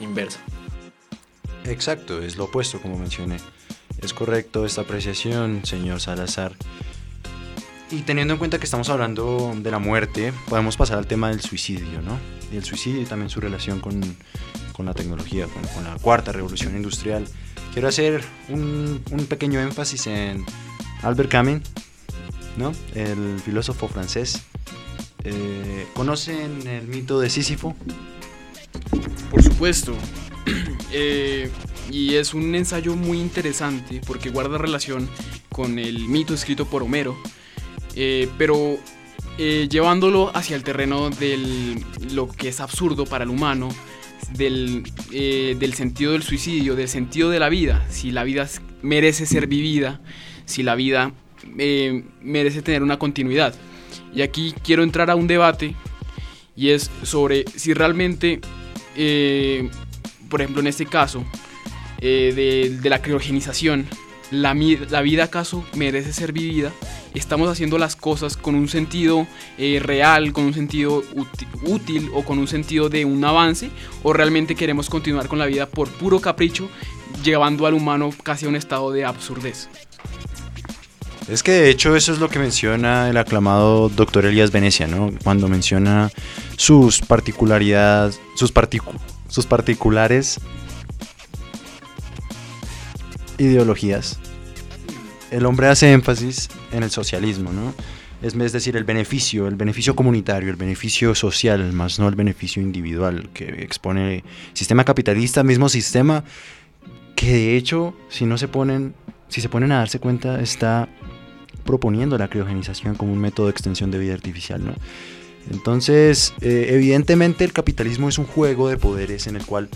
inversa. 0.00 0.38
Exacto, 1.64 2.22
es 2.22 2.36
lo 2.36 2.44
opuesto 2.44 2.80
como 2.80 2.96
mencioné. 2.96 3.38
Es 4.00 4.14
correcto 4.14 4.64
esta 4.64 4.82
apreciación, 4.82 5.62
señor 5.64 6.00
Salazar. 6.00 6.52
Y 7.90 8.02
teniendo 8.02 8.34
en 8.34 8.38
cuenta 8.38 8.58
que 8.58 8.64
estamos 8.64 8.88
hablando 8.88 9.52
de 9.56 9.70
la 9.72 9.80
muerte, 9.80 10.32
podemos 10.48 10.76
pasar 10.76 10.98
al 10.98 11.08
tema 11.08 11.30
del 11.30 11.40
suicidio, 11.40 12.02
¿no? 12.02 12.18
Y 12.52 12.56
el 12.56 12.64
suicidio 12.64 13.02
y 13.02 13.04
también 13.04 13.30
su 13.30 13.40
relación 13.40 13.80
con, 13.80 14.00
con 14.72 14.86
la 14.86 14.94
tecnología, 14.94 15.46
con, 15.46 15.62
con, 15.68 15.84
la 15.84 15.96
cuarta 15.96 16.30
revolución 16.30 16.76
industrial. 16.76 17.24
Quiero 17.72 17.88
hacer 17.88 18.22
un, 18.48 19.02
un 19.10 19.26
pequeño 19.26 19.58
énfasis 19.60 20.06
en 20.06 20.44
Albert 21.02 21.30
Camus, 21.30 21.62
¿no? 22.56 22.72
El 22.94 23.38
filósofo 23.40 23.88
francés. 23.88 24.42
Eh, 25.24 25.86
¿Conocen 25.94 26.66
el 26.66 26.86
mito 26.86 27.20
de 27.20 27.30
Sísifo? 27.30 27.76
Por 29.30 29.42
supuesto. 29.42 29.94
eh, 30.92 31.50
y 31.90 32.14
es 32.14 32.34
un 32.34 32.54
ensayo 32.54 32.96
muy 32.96 33.20
interesante 33.20 34.00
porque 34.06 34.30
guarda 34.30 34.58
relación 34.58 35.08
con 35.50 35.78
el 35.78 36.08
mito 36.08 36.34
escrito 36.34 36.66
por 36.66 36.82
Homero, 36.82 37.16
eh, 37.94 38.28
pero 38.38 38.78
eh, 39.38 39.68
llevándolo 39.70 40.30
hacia 40.36 40.56
el 40.56 40.62
terreno 40.62 41.10
de 41.10 41.82
lo 42.12 42.28
que 42.28 42.48
es 42.48 42.60
absurdo 42.60 43.06
para 43.06 43.24
el 43.24 43.30
humano, 43.30 43.68
del, 44.32 44.82
del, 45.10 45.74
sentido 45.74 46.12
del 46.12 46.22
suicidio, 46.22 46.76
del 46.76 46.88
sentido 46.88 47.30
de 47.30 47.40
la 47.40 47.48
vida, 47.48 47.86
si 47.88 48.10
la 48.10 48.24
vida 48.24 48.46
merece 48.82 49.24
ser 49.24 49.46
vivida, 49.46 50.00
si 50.48 50.62
la 50.62 50.74
vida 50.74 51.12
eh, 51.58 52.02
merece 52.22 52.62
tener 52.62 52.82
una 52.82 52.98
continuidad. 52.98 53.54
Y 54.14 54.22
aquí 54.22 54.54
quiero 54.64 54.82
entrar 54.82 55.10
a 55.10 55.14
un 55.14 55.26
debate 55.28 55.76
y 56.56 56.70
es 56.70 56.90
sobre 57.02 57.44
si 57.54 57.74
realmente, 57.74 58.40
eh, 58.96 59.68
por 60.28 60.40
ejemplo 60.40 60.60
en 60.60 60.66
este 60.66 60.86
caso, 60.86 61.24
eh, 62.00 62.78
de, 62.80 62.90
la 62.90 63.02
criogenización, 63.02 63.86
la, 64.30 64.54
la, 64.54 65.02
vida 65.02 65.24
acaso 65.24 65.64
merece 65.74 66.12
ser 66.12 66.32
vivida, 66.32 66.72
estamos 67.14 67.48
haciendo 67.48 67.76
las 67.76 67.94
cosas 67.96 68.36
con 68.36 68.54
un 68.54 68.68
sentido 68.68 69.26
real, 69.58 70.32
con 70.32 70.44
un 70.44 70.54
sentido 70.54 71.02
útil 71.62 72.10
o 72.14 72.24
con 72.24 72.38
un 72.38 72.48
sentido 72.48 72.88
de 72.88 73.04
un 73.04 73.24
avance, 73.24 73.70
o 74.02 74.12
realmente 74.12 74.54
queremos 74.54 74.88
continuar 74.88 75.28
con 75.28 75.38
la 75.38 75.46
vida 75.46 75.66
por 75.66 75.88
puro 75.90 76.20
capricho, 76.20 76.68
llevando 77.22 77.66
al 77.66 77.74
humano 77.74 78.10
casi 78.22 78.46
a 78.46 78.48
un 78.48 78.56
estado 78.56 78.90
de 78.92 79.04
absurdez. 79.04 79.68
Es 81.28 81.42
que 81.42 81.52
de 81.52 81.70
hecho 81.70 81.94
eso 81.94 82.12
es 82.12 82.20
lo 82.20 82.30
que 82.30 82.38
menciona 82.38 83.10
el 83.10 83.16
aclamado 83.18 83.90
doctor 83.90 84.24
Elías 84.24 84.50
Venecia, 84.50 84.86
¿no? 84.86 85.10
Cuando 85.22 85.46
menciona 85.46 86.10
sus 86.56 87.00
particularidades, 87.00 88.18
sus, 88.34 88.50
particu 88.50 88.92
sus 89.28 89.44
particulares 89.44 90.40
ideologías. 93.36 94.18
El 95.30 95.44
hombre 95.44 95.68
hace 95.68 95.92
énfasis 95.92 96.48
en 96.72 96.82
el 96.82 96.90
socialismo, 96.90 97.52
¿no? 97.52 97.74
Es, 98.22 98.34
es 98.34 98.52
decir, 98.52 98.74
el 98.76 98.84
beneficio, 98.84 99.46
el 99.48 99.54
beneficio 99.56 99.94
comunitario, 99.94 100.48
el 100.48 100.56
beneficio 100.56 101.14
social, 101.14 101.74
más 101.74 101.98
no 101.98 102.08
el 102.08 102.14
beneficio 102.14 102.62
individual 102.62 103.28
que 103.34 103.62
expone 103.62 104.16
el 104.16 104.24
sistema 104.54 104.82
capitalista, 104.82 105.44
mismo 105.44 105.68
sistema 105.68 106.24
que 107.14 107.32
de 107.32 107.56
hecho, 107.56 107.94
si 108.08 108.24
no 108.24 108.38
se 108.38 108.48
ponen, 108.48 108.94
si 109.28 109.42
se 109.42 109.48
ponen 109.48 109.72
a 109.72 109.78
darse 109.78 109.98
cuenta, 109.98 110.40
está 110.40 110.88
proponiendo 111.68 112.16
la 112.16 112.28
criogenización 112.28 112.94
como 112.94 113.12
un 113.12 113.18
método 113.18 113.48
de 113.48 113.50
extensión 113.50 113.90
de 113.90 113.98
vida 113.98 114.14
artificial, 114.14 114.64
¿no? 114.64 114.72
Entonces, 115.50 116.32
eh, 116.40 116.68
evidentemente 116.70 117.44
el 117.44 117.52
capitalismo 117.52 118.08
es 118.08 118.16
un 118.16 118.24
juego 118.24 118.70
de 118.70 118.78
poderes 118.78 119.26
en 119.26 119.36
el 119.36 119.44
cual 119.44 119.68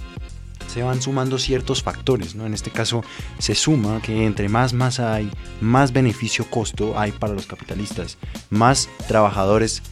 se 0.72 0.82
van 0.82 1.02
sumando 1.02 1.38
ciertos 1.38 1.82
factores, 1.82 2.34
¿no? 2.34 2.46
En 2.46 2.54
este 2.54 2.70
caso 2.70 3.04
se 3.38 3.54
suma 3.54 4.00
que 4.00 4.24
entre 4.24 4.48
más 4.48 4.72
masa 4.72 5.12
hay, 5.12 5.30
más 5.60 5.92
beneficio-costo 5.92 6.98
hay 6.98 7.12
para 7.12 7.34
los 7.34 7.46
capitalistas, 7.46 8.16
más 8.48 8.88
trabajadores, 9.06 9.82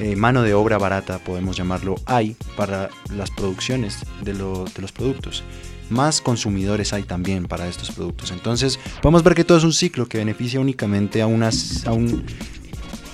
eh, 0.00 0.16
mano 0.16 0.42
de 0.42 0.52
obra 0.52 0.78
barata, 0.78 1.20
podemos 1.20 1.56
llamarlo, 1.56 1.94
hay 2.06 2.36
para 2.56 2.90
las 3.14 3.30
producciones 3.30 4.00
de, 4.20 4.32
de 4.32 4.82
los 4.82 4.90
productos 4.90 5.44
más 5.90 6.20
consumidores 6.20 6.92
hay 6.92 7.04
también 7.04 7.46
para 7.46 7.68
estos 7.68 7.90
productos. 7.90 8.30
Entonces, 8.30 8.78
podemos 9.02 9.22
ver 9.22 9.34
que 9.34 9.44
todo 9.44 9.58
es 9.58 9.64
un 9.64 9.72
ciclo 9.72 10.08
que 10.08 10.18
beneficia 10.18 10.60
únicamente 10.60 11.22
a, 11.22 11.26
unas, 11.26 11.86
a, 11.86 11.92
un, 11.92 12.24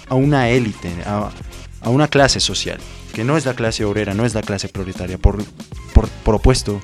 a 0.09 0.15
una 0.15 0.49
élite, 0.49 0.91
a, 1.07 1.31
una 1.85 2.09
clase 2.09 2.41
social, 2.41 2.79
que 3.13 3.25
no 3.25 3.37
es 3.37 3.45
la 3.45 3.55
clase 3.55 3.85
obrera, 3.85 4.15
no 4.15 4.25
es 4.25 4.35
la 4.35 4.43
clase 4.43 4.69
proletaria, 4.69 5.19
por, 5.19 5.43
por, 6.25 6.35
opuesto, 6.35 6.81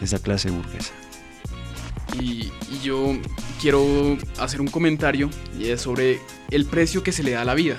es 0.00 0.12
la 0.12 0.18
clase 0.18 0.50
burguesa. 0.50 0.92
Y, 2.20 2.50
yo 2.82 3.16
quiero 3.60 4.18
hacer 4.40 4.60
un 4.60 4.66
comentario 4.66 5.30
sobre 5.76 6.18
el 6.50 6.64
precio 6.64 7.04
que 7.04 7.12
se 7.12 7.22
le 7.22 7.30
da 7.30 7.42
a 7.42 7.44
la 7.44 7.54
vida. 7.54 7.76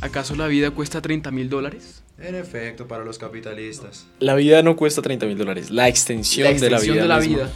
¿Acaso 0.00 0.34
la 0.34 0.48
vida 0.48 0.72
cuesta 0.72 1.00
30 1.00 1.30
mil 1.30 1.48
dólares? 1.48 2.02
En 2.18 2.34
efecto, 2.34 2.88
para 2.88 3.04
los 3.04 3.18
capitalistas. 3.18 4.06
La 4.20 4.34
vida 4.34 4.62
no 4.62 4.76
cuesta 4.76 5.02
30 5.02 5.26
mil 5.26 5.36
dólares, 5.36 5.70
la 5.70 5.88
extensión, 5.88 6.44
la 6.44 6.50
extensión 6.50 6.96
de 6.96 7.06
la 7.06 7.18
vida. 7.18 7.22
De 7.32 7.36
la 7.36 7.44
vida. 7.44 7.52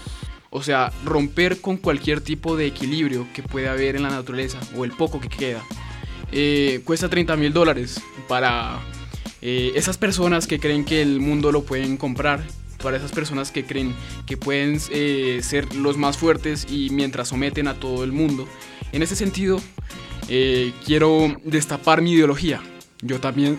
O 0.50 0.62
sea, 0.62 0.92
romper 1.04 1.60
con 1.60 1.76
cualquier 1.76 2.20
tipo 2.20 2.56
de 2.56 2.66
equilibrio 2.66 3.26
que 3.32 3.42
pueda 3.42 3.72
haber 3.72 3.96
en 3.96 4.02
la 4.02 4.10
naturaleza 4.10 4.58
o 4.76 4.84
el 4.84 4.92
poco 4.92 5.20
que 5.20 5.28
queda. 5.28 5.64
Eh, 6.32 6.82
cuesta 6.84 7.08
30 7.08 7.36
mil 7.36 7.52
dólares 7.52 8.00
para 8.28 8.80
eh, 9.42 9.72
esas 9.74 9.96
personas 9.96 10.46
que 10.46 10.58
creen 10.58 10.84
que 10.84 11.00
el 11.02 11.20
mundo 11.20 11.52
lo 11.52 11.62
pueden 11.62 11.96
comprar. 11.96 12.42
Para 12.82 12.96
esas 12.96 13.12
personas 13.12 13.50
que 13.50 13.66
creen 13.66 13.94
que 14.24 14.38
pueden 14.38 14.80
eh, 14.90 15.40
ser 15.42 15.74
los 15.74 15.98
más 15.98 16.16
fuertes 16.16 16.66
y 16.70 16.88
mientras 16.90 17.28
someten 17.28 17.68
a 17.68 17.74
todo 17.74 18.04
el 18.04 18.12
mundo. 18.12 18.48
En 18.92 19.02
ese 19.02 19.16
sentido, 19.16 19.60
eh, 20.28 20.72
quiero 20.84 21.36
destapar 21.44 22.00
mi 22.00 22.12
ideología. 22.12 22.62
Yo 23.02 23.20
también 23.20 23.58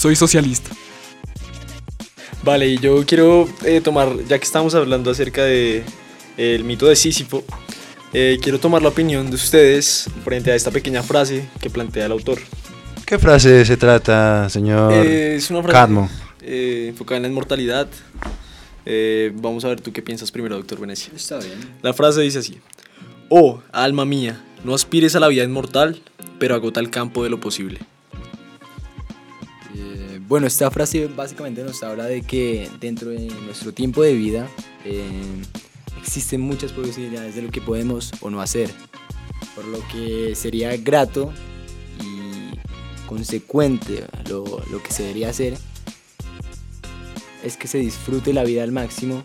soy 0.00 0.16
socialista. 0.16 0.70
Vale, 2.42 2.68
y 2.68 2.78
yo 2.78 3.04
quiero 3.04 3.46
eh, 3.66 3.82
tomar, 3.82 4.16
ya 4.26 4.38
que 4.38 4.44
estamos 4.44 4.74
hablando 4.74 5.10
acerca 5.10 5.44
de 5.44 5.84
eh, 6.38 6.54
el 6.54 6.64
mito 6.64 6.86
de 6.86 6.96
Sísifo, 6.96 7.44
eh, 8.14 8.38
quiero 8.40 8.58
tomar 8.58 8.80
la 8.80 8.88
opinión 8.88 9.28
de 9.28 9.36
ustedes 9.36 10.08
frente 10.24 10.50
a 10.52 10.54
esta 10.54 10.70
pequeña 10.70 11.02
frase 11.02 11.46
que 11.60 11.68
plantea 11.68 12.06
el 12.06 12.12
autor. 12.12 12.38
¿Qué 13.04 13.18
frase 13.18 13.62
se 13.66 13.76
trata, 13.76 14.48
señor 14.48 14.94
es 14.94 15.50
una 15.50 15.62
frase 15.62 15.74
Cadmo? 15.74 16.08
enfocada 16.40 17.18
en 17.18 17.22
la 17.24 17.28
inmortalidad. 17.28 17.86
vamos 19.34 19.66
a 19.66 19.68
ver 19.68 19.82
tú 19.82 19.92
qué 19.92 20.00
piensas 20.00 20.30
primero, 20.32 20.56
doctor 20.56 20.80
Venecia. 20.80 21.12
Está 21.14 21.38
bien. 21.40 21.58
La 21.82 21.92
frase 21.92 22.22
dice 22.22 22.38
así: 22.38 22.58
Oh, 23.28 23.60
alma 23.70 24.06
mía, 24.06 24.42
no 24.64 24.74
aspires 24.74 25.14
a 25.14 25.20
la 25.20 25.28
vida 25.28 25.44
inmortal, 25.44 26.00
pero 26.38 26.54
agota 26.54 26.80
el 26.80 26.88
campo 26.88 27.22
de 27.22 27.28
lo 27.28 27.38
posible. 27.38 27.80
Bueno, 30.30 30.46
esta 30.46 30.70
frase 30.70 31.08
básicamente 31.08 31.64
nos 31.64 31.82
habla 31.82 32.04
de 32.04 32.22
que 32.22 32.70
dentro 32.78 33.10
de 33.10 33.26
nuestro 33.44 33.74
tiempo 33.74 34.04
de 34.04 34.12
vida 34.12 34.48
eh, 34.84 35.02
existen 36.00 36.40
muchas 36.40 36.70
posibilidades 36.70 37.34
de 37.34 37.42
lo 37.42 37.50
que 37.50 37.60
podemos 37.60 38.12
o 38.20 38.30
no 38.30 38.40
hacer, 38.40 38.70
por 39.56 39.64
lo 39.64 39.80
que 39.88 40.36
sería 40.36 40.76
grato 40.76 41.32
y 42.00 42.56
consecuente 43.08 44.04
lo, 44.28 44.62
lo 44.70 44.80
que 44.80 44.92
se 44.92 45.02
debería 45.02 45.30
hacer 45.30 45.58
es 47.42 47.56
que 47.56 47.66
se 47.66 47.78
disfrute 47.78 48.32
la 48.32 48.44
vida 48.44 48.62
al 48.62 48.70
máximo 48.70 49.24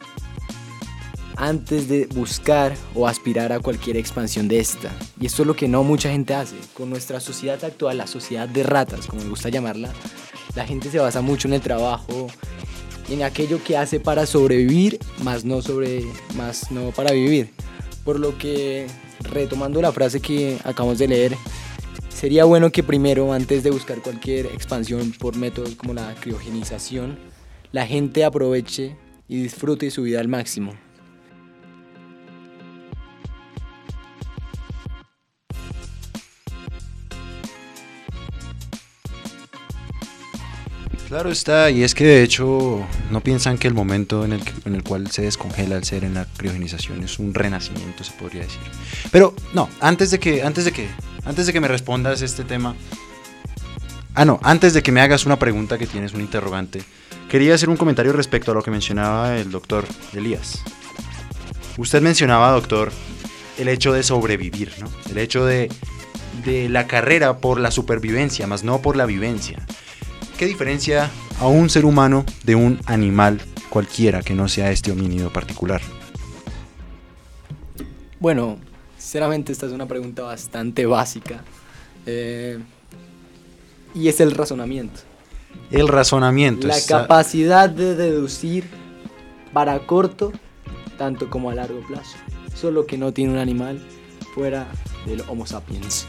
antes 1.35 1.87
de 1.87 2.07
buscar 2.07 2.75
o 2.95 3.07
aspirar 3.07 3.51
a 3.51 3.59
cualquier 3.59 3.97
expansión 3.97 4.47
de 4.47 4.57
esta. 4.57 4.91
Y 5.19 5.27
esto 5.27 5.43
es 5.43 5.47
lo 5.47 5.55
que 5.55 5.67
no 5.67 5.83
mucha 5.83 6.09
gente 6.09 6.33
hace. 6.33 6.55
Con 6.73 6.89
nuestra 6.89 7.19
sociedad 7.19 7.63
actual, 7.63 7.99
la 7.99 8.07
sociedad 8.07 8.49
de 8.49 8.63
ratas, 8.63 9.05
como 9.05 9.21
me 9.21 9.29
gusta 9.29 9.49
llamarla, 9.49 9.93
la 10.55 10.65
gente 10.65 10.89
se 10.89 10.99
basa 10.99 11.21
mucho 11.21 11.47
en 11.47 11.55
el 11.55 11.61
trabajo, 11.61 12.27
en 13.09 13.23
aquello 13.23 13.63
que 13.63 13.77
hace 13.77 13.99
para 13.99 14.25
sobrevivir, 14.25 14.99
más 15.23 15.45
no, 15.45 15.61
sobre, 15.61 16.03
más 16.35 16.71
no 16.71 16.91
para 16.91 17.11
vivir. 17.11 17.51
Por 18.03 18.19
lo 18.19 18.37
que, 18.37 18.87
retomando 19.31 19.81
la 19.81 19.91
frase 19.91 20.19
que 20.19 20.57
acabamos 20.63 20.97
de 20.97 21.07
leer, 21.07 21.37
sería 22.09 22.45
bueno 22.45 22.71
que 22.71 22.83
primero, 22.83 23.33
antes 23.33 23.63
de 23.63 23.71
buscar 23.71 24.01
cualquier 24.01 24.47
expansión 24.47 25.11
por 25.11 25.35
métodos 25.35 25.75
como 25.75 25.93
la 25.93 26.15
criogenización, 26.15 27.17
la 27.71 27.85
gente 27.85 28.23
aproveche 28.23 28.95
y 29.27 29.41
disfrute 29.41 29.91
su 29.91 30.03
vida 30.03 30.19
al 30.19 30.27
máximo. 30.27 30.85
Claro 41.15 41.32
está, 41.32 41.71
y 41.71 41.82
es 41.84 41.95
que 41.95 42.04
de 42.04 42.23
hecho 42.23 42.86
no 43.10 43.21
piensan 43.21 43.58
que 43.58 43.69
el 43.69 43.73
momento 43.73 44.25
en 44.25 44.34
el, 44.34 44.41
en 44.65 44.75
el 44.75 44.84
cual 44.84 45.10
se 45.12 45.21
descongela 45.21 45.78
el 45.78 45.86
ser 45.86 46.04
en 46.04 46.13
la 46.13 46.25
criogenización 46.25 47.01
es 47.06 47.19
un 47.19 47.34
renacimiento, 47.34 48.04
se 48.04 48.12
podría 48.12 48.41
decir. 48.41 48.60
Pero 49.13 49.34
no, 49.54 49.69
antes 49.80 50.12
de 50.12 50.19
que, 50.19 50.43
antes 50.43 50.65
de 50.65 50.73
que, 50.73 50.89
antes 51.23 51.47
de 51.47 51.54
que 51.54 51.62
me 51.62 51.69
respondas 51.69 52.21
este 52.21 52.43
tema, 52.43 52.75
ah 54.13 54.25
no, 54.25 54.41
antes 54.43 54.73
de 54.73 54.84
que 54.84 54.91
me 54.91 54.99
hagas 54.99 55.25
una 55.25 55.39
pregunta 55.39 55.78
que 55.78 55.88
tienes 55.88 56.13
un 56.13 56.19
interrogante, 56.19 56.84
quería 57.30 57.56
hacer 57.56 57.69
un 57.69 57.78
comentario 57.78 58.12
respecto 58.12 58.51
a 58.51 58.54
lo 58.54 58.62
que 58.62 58.71
mencionaba 58.71 59.38
el 59.38 59.51
doctor 59.51 59.86
Elías. 60.12 60.63
Usted 61.78 62.01
mencionaba, 62.01 62.51
doctor, 62.51 62.91
el 63.58 63.69
hecho 63.69 63.93
de 63.93 64.04
sobrevivir, 64.04 64.73
¿no? 64.82 64.91
El 65.10 65.17
hecho 65.19 65.45
de, 65.45 65.69
de 66.43 66.67
la 66.67 66.88
carrera 66.88 67.38
por 67.38 67.58
la 67.58 67.71
supervivencia, 67.71 68.47
más 68.47 68.65
no 68.65 68.82
por 68.82 68.97
la 68.97 69.06
vivencia. 69.06 69.65
¿Qué 70.38 70.45
diferencia 70.45 71.10
a 71.39 71.48
un 71.48 71.69
ser 71.69 71.86
humano 71.86 72.26
de 72.43 72.56
un 72.56 72.80
animal 72.86 73.39
cualquiera 73.69 74.21
que 74.21 74.34
no 74.34 74.48
sea 74.50 74.71
este 74.71 74.91
homínido 74.91 75.32
particular? 75.32 75.82
Bueno, 78.19 78.58
sinceramente 78.98 79.52
esta 79.52 79.65
es 79.65 79.71
una 79.71 79.88
pregunta 79.88 80.24
bastante 80.24 80.86
básica. 80.86 81.43
Eh, 82.06 82.60
y 83.93 84.10
es 84.10 84.19
el 84.19 84.32
razonamiento. 84.32 85.00
El 85.71 85.88
razonamiento. 85.88 86.67
La 86.67 86.76
está- 86.78 87.02
capacidad 87.04 87.69
de 87.69 87.95
deducir 87.95 88.65
para 89.54 89.80
corto, 89.88 90.34
tanto 90.98 91.30
como 91.30 91.50
a 91.50 91.56
largo 91.56 91.80
plazo. 91.88 92.17
Solo 92.54 92.86
que 92.86 92.98
no 92.98 93.13
tiene 93.13 93.32
un 93.34 93.39
animal 93.39 93.82
fuera 94.34 94.67
del 95.06 95.21
Homo 95.30 95.45
sapiens. 95.45 96.08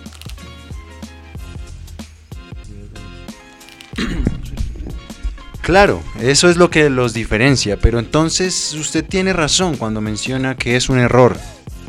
Claro, 5.67 6.01
eso 6.21 6.49
es 6.49 6.59
lo 6.59 6.71
que 6.71 6.89
los 6.91 7.13
diferencia, 7.13 7.77
pero 7.77 7.99
entonces 7.99 8.73
usted 8.75 9.05
tiene 9.05 9.33
razón 9.33 9.77
cuando 9.77 10.01
menciona 10.01 10.57
que 10.57 10.77
es 10.77 10.89
un 10.89 11.01
error 11.01 11.37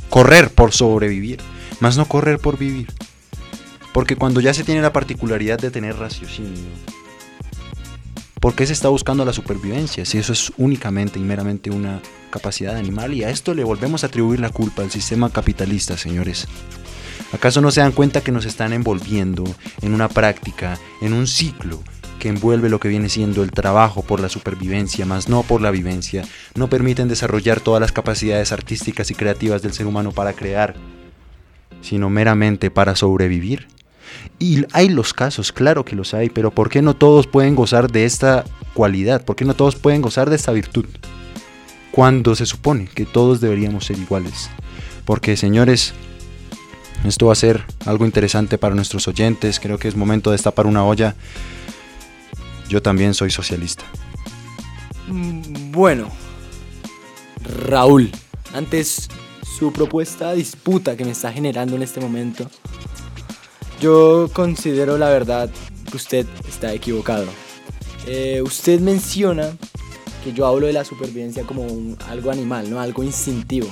correr 0.09 0.49
por 0.49 0.71
sobrevivir, 0.71 1.41
más 1.79 1.95
no 1.95 2.07
correr 2.07 2.39
por 2.39 2.57
vivir. 2.57 2.87
Porque 3.93 4.15
cuando 4.15 4.41
ya 4.41 4.51
se 4.55 4.63
tiene 4.63 4.81
la 4.81 4.93
particularidad 4.93 5.59
de 5.59 5.69
tener 5.69 5.95
raciocinio, 5.95 6.71
¿por 8.39 8.55
qué 8.55 8.65
se 8.65 8.73
está 8.73 8.89
buscando 8.89 9.23
la 9.23 9.31
supervivencia 9.31 10.05
si 10.05 10.17
eso 10.17 10.33
es 10.33 10.51
únicamente 10.57 11.19
y 11.19 11.21
meramente 11.21 11.69
una 11.69 12.01
capacidad 12.31 12.77
animal? 12.77 13.13
Y 13.13 13.25
a 13.25 13.29
esto 13.29 13.53
le 13.53 13.63
volvemos 13.63 14.03
a 14.03 14.07
atribuir 14.07 14.39
la 14.39 14.49
culpa 14.49 14.81
al 14.81 14.89
sistema 14.89 15.29
capitalista, 15.29 15.97
señores. 15.97 16.47
¿Acaso 17.31 17.61
no 17.61 17.69
se 17.69 17.81
dan 17.81 17.91
cuenta 17.91 18.21
que 18.21 18.31
nos 18.31 18.45
están 18.45 18.73
envolviendo 18.73 19.43
en 19.83 19.93
una 19.93 20.09
práctica, 20.09 20.79
en 20.99 21.13
un 21.13 21.27
ciclo 21.27 21.83
que 22.19 22.29
envuelve 22.29 22.69
lo 22.69 22.79
que 22.79 22.87
viene 22.87 23.09
siendo 23.09 23.43
el 23.43 23.51
trabajo 23.51 24.01
por 24.01 24.19
la 24.19 24.29
supervivencia, 24.29 25.05
más 25.05 25.29
no 25.29 25.43
por 25.43 25.61
la 25.61 25.71
vivencia? 25.71 26.23
No 26.55 26.69
permiten 26.69 27.07
desarrollar 27.07 27.59
todas 27.59 27.81
las 27.81 27.91
capacidades 27.91 28.51
artísticas 28.51 29.11
y 29.11 29.15
creativas 29.15 29.61
del 29.61 29.73
ser 29.73 29.85
humano 29.85 30.11
para 30.11 30.33
crear, 30.33 30.75
sino 31.81 32.09
meramente 32.09 32.71
para 32.71 32.95
sobrevivir. 32.95 33.67
Y 34.39 34.65
hay 34.73 34.89
los 34.89 35.13
casos, 35.13 35.51
claro 35.51 35.85
que 35.85 35.95
los 35.95 36.13
hay, 36.13 36.29
pero 36.29 36.51
¿por 36.51 36.69
qué 36.69 36.81
no 36.81 36.95
todos 36.95 37.27
pueden 37.27 37.55
gozar 37.55 37.91
de 37.91 38.05
esta 38.05 38.45
cualidad? 38.73 39.25
¿Por 39.25 39.35
qué 39.35 39.45
no 39.45 39.55
todos 39.55 39.75
pueden 39.75 40.01
gozar 40.01 40.29
de 40.29 40.35
esta 40.35 40.51
virtud? 40.51 40.85
Cuando 41.91 42.35
se 42.35 42.45
supone 42.45 42.87
que 42.93 43.05
todos 43.05 43.41
deberíamos 43.41 43.85
ser 43.85 43.97
iguales. 43.97 44.49
Porque, 45.05 45.35
señores, 45.37 45.93
esto 47.05 47.27
va 47.27 47.33
a 47.33 47.35
ser 47.35 47.63
algo 47.85 48.05
interesante 48.05 48.57
para 48.57 48.75
nuestros 48.75 49.07
oyentes. 49.07 49.59
Creo 49.59 49.77
que 49.77 49.87
es 49.87 49.95
momento 49.95 50.29
de 50.29 50.35
destapar 50.35 50.65
una 50.65 50.83
olla. 50.83 51.15
Yo 52.69 52.81
también 52.81 53.13
soy 53.13 53.31
socialista. 53.31 53.83
Mm, 55.07 55.71
Bueno, 55.71 56.09
Raúl, 57.67 58.11
antes 58.53 59.07
su 59.57 59.71
propuesta 59.71 60.33
disputa 60.33 60.97
que 60.97 61.05
me 61.05 61.11
está 61.11 61.31
generando 61.31 61.75
en 61.75 61.83
este 61.83 61.99
momento, 61.99 62.49
yo 63.79 64.29
considero 64.33 64.97
la 64.97 65.09
verdad 65.09 65.49
que 65.89 65.97
usted 65.97 66.25
está 66.47 66.73
equivocado. 66.73 67.25
Eh, 68.07 68.41
usted 68.41 68.79
menciona 68.79 69.55
que 70.23 70.33
yo 70.33 70.45
hablo 70.45 70.67
de 70.67 70.73
la 70.73 70.83
supervivencia 70.83 71.43
como 71.43 71.67
algo 72.07 72.31
animal, 72.31 72.69
¿no? 72.69 72.79
algo 72.79 73.03
instintivo. 73.03 73.67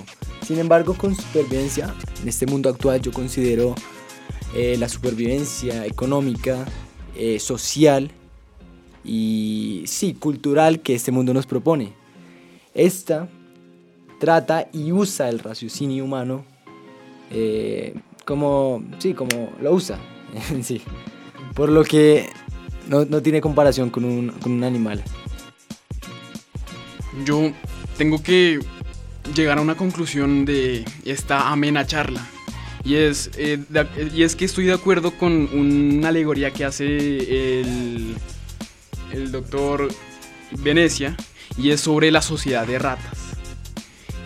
Sin 0.45 0.59
embargo, 0.59 0.93
con 0.93 1.15
supervivencia, 1.15 1.93
en 2.21 2.29
este 2.29 2.45
mundo 2.45 2.69
actual 2.69 3.01
yo 3.01 3.11
considero 3.11 3.75
eh, 4.53 4.75
la 4.77 4.87
supervivencia 4.87 5.85
económica, 5.85 6.65
eh, 7.15 7.39
social 7.39 8.11
y 9.05 9.83
sí, 9.87 10.13
cultural 10.13 10.81
que 10.81 10.95
este 10.95 11.11
mundo 11.11 11.33
nos 11.33 11.45
propone. 11.45 11.93
Esta 12.73 13.29
trata 14.19 14.67
y 14.73 14.91
usa 14.91 15.29
el 15.29 15.39
raciocinio 15.39 16.03
humano 16.03 16.45
eh, 17.31 17.95
como, 18.25 18.83
sí, 18.99 19.13
como 19.13 19.51
lo 19.61 19.73
usa, 19.73 19.99
sí. 20.61 20.81
Por 21.53 21.69
lo 21.69 21.83
que 21.83 22.29
no, 22.89 23.05
no 23.05 23.21
tiene 23.21 23.41
comparación 23.41 23.89
con 23.89 24.05
un, 24.05 24.29
con 24.29 24.51
un 24.51 24.63
animal. 24.63 25.03
Yo 27.25 27.51
tengo 27.97 28.21
que 28.21 28.59
llegar 29.33 29.57
a 29.57 29.61
una 29.61 29.75
conclusión 29.75 30.45
de 30.45 30.85
esta 31.05 31.51
amena 31.51 31.85
charla. 31.85 32.27
Y 32.83 32.95
es, 32.95 33.31
eh, 33.37 33.59
y 34.13 34.23
es 34.23 34.35
que 34.35 34.45
estoy 34.45 34.65
de 34.65 34.73
acuerdo 34.73 35.11
con 35.17 35.49
una 35.53 36.09
alegoría 36.09 36.51
que 36.51 36.65
hace 36.65 37.61
el, 37.61 38.15
el 39.15 39.31
doctor 39.31 39.87
Venecia 40.51 41.15
y 41.57 41.71
es 41.71 41.81
sobre 41.81 42.11
la 42.11 42.21
sociedad 42.21 42.67
de 42.67 42.79
ratas. 42.79 43.17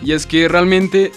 Y 0.02 0.12
es 0.12 0.26
que 0.26 0.48
realmente, 0.48 1.12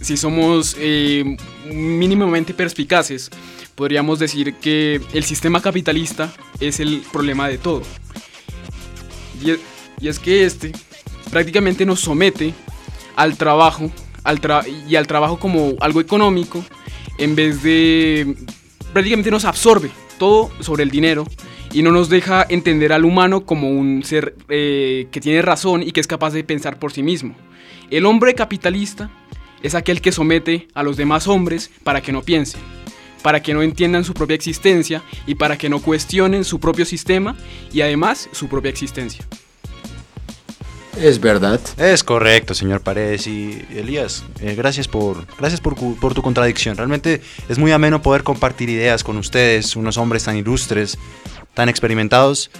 si 0.00 0.16
somos 0.16 0.76
eh, 0.78 1.36
mínimamente 1.66 2.54
perspicaces, 2.54 3.30
podríamos 3.74 4.18
decir 4.18 4.54
que 4.54 5.00
el 5.12 5.24
sistema 5.24 5.62
capitalista 5.62 6.32
es 6.60 6.80
el 6.80 7.02
problema 7.12 7.48
de 7.48 7.58
todo. 7.58 7.82
Y 10.00 10.08
es, 10.08 10.18
que 10.18 10.44
este 10.44 10.72
prácticamente 11.30 11.84
nos 11.84 12.00
somete 12.00 12.54
al 13.16 13.36
trabajo 13.36 13.90
al 14.24 14.40
y 14.88 14.94
al 14.94 15.06
trabajo 15.06 15.38
como 15.38 15.74
algo 15.80 16.00
económico 16.00 16.64
en 17.18 17.34
vez 17.34 17.62
de 17.62 18.36
prácticamente 18.92 19.30
nos 19.32 19.44
absorbe 19.44 19.90
todo 20.18 20.52
sobre 20.60 20.84
el 20.84 20.90
dinero 20.90 21.26
y 21.72 21.82
no 21.82 21.90
nos 21.90 22.08
deja 22.08 22.46
entender 22.48 22.92
al 22.92 23.04
humano 23.04 23.46
como 23.46 23.70
un 23.70 24.02
ser 24.04 24.36
eh, 24.48 25.08
que 25.10 25.20
tiene 25.20 25.42
razón 25.42 25.82
y 25.82 25.92
que 25.92 26.00
es 26.00 26.06
capaz 26.06 26.32
de 26.32 26.44
pensar 26.44 26.78
por 26.78 26.92
sí 26.92 27.02
mismo. 27.02 27.34
El 27.90 28.06
hombre 28.06 28.34
capitalista 28.34 29.10
es 29.62 29.74
aquel 29.74 30.00
que 30.00 30.12
somete 30.12 30.68
a 30.74 30.82
los 30.82 30.96
demás 30.96 31.28
hombres 31.28 31.70
para 31.84 32.00
que 32.00 32.12
no 32.12 32.22
piensen, 32.22 32.60
para 33.22 33.42
que 33.42 33.54
no 33.54 33.62
entiendan 33.62 34.04
su 34.04 34.14
propia 34.14 34.34
existencia 34.34 35.02
y 35.26 35.34
para 35.34 35.56
que 35.56 35.68
no 35.68 35.80
cuestionen 35.80 36.44
su 36.44 36.60
propio 36.60 36.84
sistema 36.84 37.36
y 37.72 37.80
además 37.80 38.28
su 38.32 38.48
propia 38.48 38.70
existencia. 38.70 39.26
Es 41.00 41.20
verdad. 41.20 41.58
Es 41.78 42.04
correcto, 42.04 42.54
señor 42.54 42.82
Paredes 42.82 43.26
y 43.26 43.64
Elías. 43.74 44.24
eh, 44.40 44.54
gracias 44.54 44.88
por, 44.88 45.26
gracias 45.38 45.60
por, 45.60 45.74
tu 45.74 46.22
contradicción. 46.22 46.76
Realmente 46.76 47.22
es 47.48 47.58
muy 47.58 47.72
ameno 47.72 48.02
poder 48.02 48.22
compartir 48.22 48.68
ideas 48.68 49.02
con 49.02 49.16
ustedes, 49.16 49.74
unos 49.74 49.96
hombres 49.96 50.24
tan 50.24 50.36
ilustres, 50.36 50.98
tan 51.54 51.68
experimentados. 51.68 52.50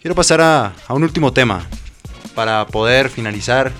Quiero 0.00 0.14
pasar 0.14 0.40
a, 0.40 0.74
a 0.86 0.94
un 0.94 1.02
último 1.02 1.32
tema 1.32 1.66
para 2.34 2.66
poder 2.66 3.08
finalizar 3.08 3.72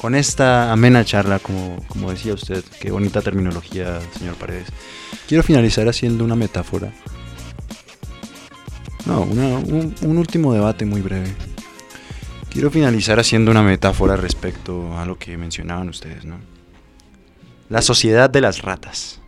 con 0.00 0.14
esta 0.14 0.72
amena 0.72 1.04
charla, 1.04 1.38
como, 1.38 1.84
como 1.88 2.10
decía 2.10 2.34
usted. 2.34 2.64
Qué 2.80 2.90
bonita 2.90 3.20
terminología, 3.22 4.00
señor 4.18 4.34
Paredes. 4.36 4.68
Quiero 5.28 5.42
finalizar 5.42 5.88
haciendo 5.88 6.24
una 6.24 6.34
metáfora. 6.36 6.92
No, 9.06 9.20
una- 9.22 9.58
un, 9.58 9.94
un 10.02 10.18
último 10.18 10.52
debate 10.54 10.84
muy 10.84 11.00
breve. 11.02 11.32
Quiero 12.50 12.70
finalizar 12.70 13.20
haciendo 13.20 13.50
una 13.52 13.62
metáfora 13.62 14.16
respecto 14.16 14.98
a 14.98 15.04
lo 15.06 15.16
que 15.18 15.36
mencionaban 15.36 15.88
ustedes, 15.88 16.24
¿no? 16.24 16.40
La 17.68 17.80
sociedad 17.80 18.28
de 18.28 18.40
las 18.40 18.62
ratas. 18.62 19.20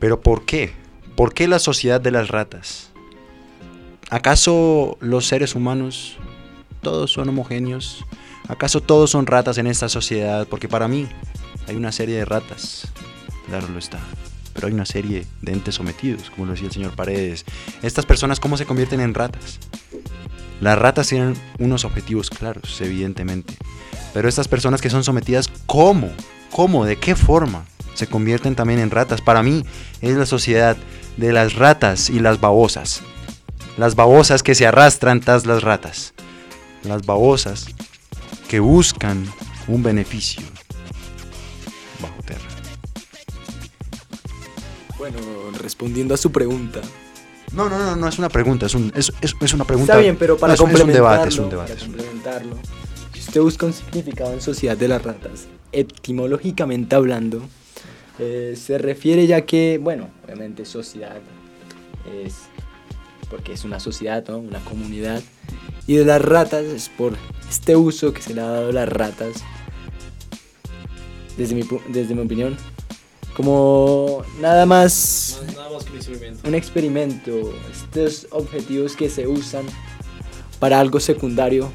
Pero 0.00 0.20
¿por 0.20 0.44
qué? 0.44 0.72
¿Por 1.18 1.34
qué 1.34 1.48
la 1.48 1.58
sociedad 1.58 2.00
de 2.00 2.12
las 2.12 2.28
ratas? 2.28 2.90
¿Acaso 4.08 4.96
los 5.00 5.26
seres 5.26 5.56
humanos 5.56 6.16
todos 6.80 7.10
son 7.10 7.28
homogéneos? 7.28 8.04
¿Acaso 8.46 8.80
todos 8.80 9.10
son 9.10 9.26
ratas 9.26 9.58
en 9.58 9.66
esta 9.66 9.88
sociedad? 9.88 10.46
Porque 10.48 10.68
para 10.68 10.86
mí 10.86 11.08
hay 11.66 11.74
una 11.74 11.90
serie 11.90 12.14
de 12.18 12.24
ratas, 12.24 12.86
claro 13.48 13.66
lo 13.66 13.80
está, 13.80 13.98
pero 14.54 14.68
hay 14.68 14.72
una 14.72 14.86
serie 14.86 15.26
de 15.42 15.54
entes 15.54 15.74
sometidos, 15.74 16.30
como 16.30 16.46
lo 16.46 16.52
decía 16.52 16.68
el 16.68 16.72
señor 16.72 16.94
Paredes. 16.94 17.44
Estas 17.82 18.06
personas, 18.06 18.38
¿cómo 18.38 18.56
se 18.56 18.64
convierten 18.64 19.00
en 19.00 19.12
ratas? 19.12 19.58
Las 20.60 20.78
ratas 20.78 21.08
tienen 21.08 21.34
unos 21.58 21.84
objetivos 21.84 22.30
claros, 22.30 22.80
evidentemente, 22.80 23.56
pero 24.14 24.28
estas 24.28 24.46
personas 24.46 24.80
que 24.80 24.88
son 24.88 25.02
sometidas, 25.02 25.50
¿cómo? 25.66 26.12
¿Cómo? 26.52 26.84
¿De 26.84 26.94
qué 26.94 27.16
forma? 27.16 27.64
Se 27.94 28.06
convierten 28.06 28.54
también 28.54 28.78
en 28.78 28.92
ratas. 28.92 29.20
Para 29.20 29.42
mí 29.42 29.64
es 30.00 30.16
la 30.16 30.24
sociedad 30.24 30.76
de 31.18 31.32
las 31.32 31.54
ratas 31.54 32.08
y 32.08 32.20
las 32.20 32.40
babosas. 32.40 33.02
Las 33.76 33.94
babosas 33.94 34.42
que 34.42 34.54
se 34.54 34.66
arrastran 34.66 35.20
tras 35.20 35.44
las 35.46 35.62
ratas. 35.62 36.14
Las 36.84 37.04
babosas 37.04 37.66
que 38.48 38.60
buscan 38.60 39.26
un 39.66 39.82
beneficio 39.82 40.42
bajo 42.00 42.22
tierra. 42.22 42.42
Bueno, 44.96 45.18
respondiendo 45.60 46.14
a 46.14 46.16
su 46.16 46.32
pregunta. 46.32 46.80
No, 47.52 47.68
no, 47.68 47.78
no, 47.78 47.96
no 47.96 48.08
es 48.08 48.18
una 48.18 48.28
pregunta, 48.28 48.66
es, 48.66 48.74
un, 48.74 48.92
es, 48.94 49.12
es, 49.20 49.34
es 49.40 49.54
una 49.54 49.64
pregunta. 49.64 49.92
Está 49.94 50.02
bien, 50.02 50.16
pero 50.16 50.36
para 50.36 50.54
no, 50.54 50.62
un- 50.64 50.70
es 50.70 50.76
un 50.80 50.80
complementarlo, 50.80 51.10
debate, 51.14 51.28
es 51.28 51.38
un 51.38 51.50
debate. 51.50 51.72
para 51.74 51.80
complementarlo, 51.86 52.56
si 53.14 53.20
usted 53.20 53.40
busca 53.40 53.66
un 53.66 53.72
significado 53.72 54.32
en 54.34 54.40
Sociedad 54.40 54.76
de 54.76 54.88
las 54.88 55.02
Ratas, 55.02 55.46
etimológicamente 55.72 56.94
hablando, 56.94 57.42
eh, 58.18 58.54
se 58.56 58.78
refiere 58.78 59.26
ya 59.26 59.42
que, 59.46 59.78
bueno, 59.78 60.10
obviamente 60.24 60.64
sociedad 60.64 61.18
es 62.24 62.48
porque 63.30 63.52
es 63.52 63.64
una 63.64 63.78
sociedad, 63.78 64.24
¿no? 64.28 64.38
una 64.38 64.60
comunidad, 64.64 65.22
y 65.86 65.96
de 65.96 66.04
las 66.04 66.22
ratas 66.22 66.64
es 66.64 66.88
por 66.88 67.14
este 67.48 67.76
uso 67.76 68.12
que 68.12 68.22
se 68.22 68.34
le 68.34 68.40
ha 68.40 68.46
dado 68.46 68.70
a 68.70 68.72
las 68.72 68.88
ratas, 68.88 69.44
desde 71.36 71.54
mi, 71.54 71.62
desde 71.88 72.14
mi 72.14 72.22
opinión, 72.22 72.56
como 73.36 74.24
nada 74.40 74.66
más 74.66 75.40
Nada 75.54 75.70
más 75.70 75.84
que 75.84 75.92
un 75.92 75.96
experimento. 75.98 76.48
un 76.48 76.54
experimento, 76.54 77.54
estos 77.70 78.26
objetivos 78.30 78.96
que 78.96 79.08
se 79.08 79.26
usan 79.28 79.64
para 80.58 80.80
algo 80.80 80.98
secundario 80.98 81.70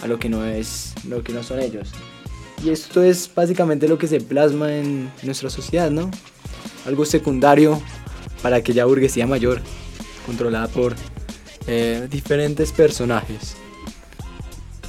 a 0.00 0.06
lo 0.06 0.18
que 0.18 0.28
no 0.28 0.44
es, 0.44 0.94
lo 1.06 1.22
que 1.22 1.32
no 1.32 1.42
son 1.42 1.60
ellos. 1.60 1.90
Y 2.64 2.70
esto 2.70 3.02
es 3.02 3.28
básicamente 3.34 3.88
lo 3.88 3.98
que 3.98 4.06
se 4.06 4.20
plasma 4.20 4.72
en 4.72 5.10
nuestra 5.22 5.50
sociedad, 5.50 5.90
¿no? 5.90 6.10
Algo 6.86 7.04
secundario 7.04 7.82
para 8.40 8.56
aquella 8.56 8.84
burguesía 8.84 9.26
mayor, 9.26 9.60
controlada 10.26 10.68
por 10.68 10.94
eh, 11.66 12.06
diferentes 12.10 12.70
personajes. 12.70 13.56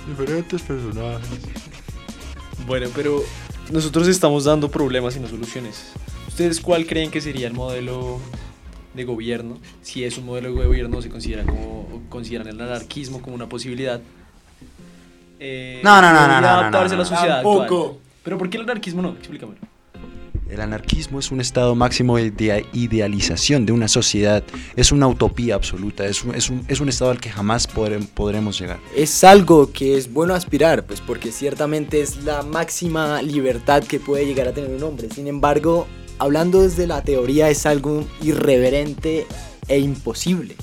Diferentes 0.07 0.61
personajes. 0.61 1.39
Bueno, 2.67 2.89
pero 2.95 3.23
nosotros 3.71 4.07
estamos 4.07 4.43
dando 4.43 4.69
problemas 4.69 5.15
y 5.15 5.19
no 5.19 5.27
soluciones. 5.27 5.93
¿Ustedes 6.27 6.61
cuál 6.61 6.85
creen 6.85 7.09
que 7.09 7.21
sería 7.21 7.47
el 7.47 7.53
modelo 7.53 8.19
de 8.93 9.03
gobierno? 9.03 9.57
Si 9.81 10.03
es 10.03 10.17
un 10.17 10.25
modelo 10.25 10.53
de 10.53 10.65
gobierno, 10.65 11.01
se 11.01 11.09
considera 11.09 11.43
como 11.43 12.03
consideran 12.09 12.47
el 12.47 12.61
anarquismo 12.61 13.21
como 13.21 13.35
una 13.35 13.49
posibilidad. 13.49 13.99
Eh, 15.45 15.81
No, 15.83 16.01
no, 16.01 16.13
no, 16.13 16.21
no, 16.21 16.27
no, 16.27 16.41
no, 16.41 16.47
adaptarse 16.47 16.95
a 16.95 16.97
la 16.97 17.03
no. 17.03 17.09
sociedad 17.09 17.35
Tampoco. 17.35 17.61
actual. 17.63 17.91
Pero 18.23 18.37
¿por 18.37 18.49
qué 18.49 18.57
el 18.57 18.63
anarquismo 18.63 19.01
no? 19.01 19.09
Explícame. 19.09 19.55
El 20.49 20.61
anarquismo 20.61 21.19
es 21.19 21.31
un 21.31 21.41
estado 21.41 21.73
máximo 21.75 22.15
de 22.17 22.27
idea- 22.27 22.61
idealización 22.73 23.65
de 23.65 23.71
una 23.71 23.87
sociedad, 23.87 24.43
es 24.75 24.91
una 24.91 25.07
utopía 25.07 25.55
absoluta, 25.55 26.05
es 26.05 26.23
un, 26.23 26.35
es 26.35 26.49
un, 26.49 26.63
es 26.67 26.79
un 26.79 26.89
estado 26.89 27.11
al 27.11 27.19
que 27.19 27.29
jamás 27.31 27.67
podre- 27.67 28.07
podremos 28.07 28.59
llegar. 28.59 28.77
Es 28.95 29.23
algo 29.23 29.71
que 29.73 29.97
es 29.97 30.13
bueno 30.13 30.35
aspirar, 30.35 30.83
pues 30.85 31.01
porque 31.01 31.31
ciertamente 31.31 32.01
es 32.01 32.23
la 32.23 32.43
máxima 32.43 33.21
libertad 33.23 33.83
que 33.83 33.99
puede 33.99 34.25
llegar 34.27 34.47
a 34.47 34.53
tener 34.53 34.69
un 34.69 34.83
hombre. 34.83 35.09
Sin 35.09 35.27
embargo, 35.27 35.87
hablando 36.19 36.61
desde 36.61 36.85
la 36.87 37.01
teoría 37.01 37.49
es 37.49 37.65
algo 37.65 38.05
irreverente 38.21 39.25
e 39.67 39.79
imposible. 39.79 40.55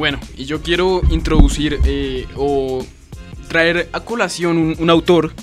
Bueno, 0.00 0.18
y 0.34 0.46
yo 0.46 0.62
quiero 0.62 1.02
introducir 1.10 1.78
eh, 1.84 2.26
o 2.34 2.82
traer 3.48 3.90
a 3.92 4.00
colación 4.00 4.74
un, 4.78 4.88
autor 4.88 5.34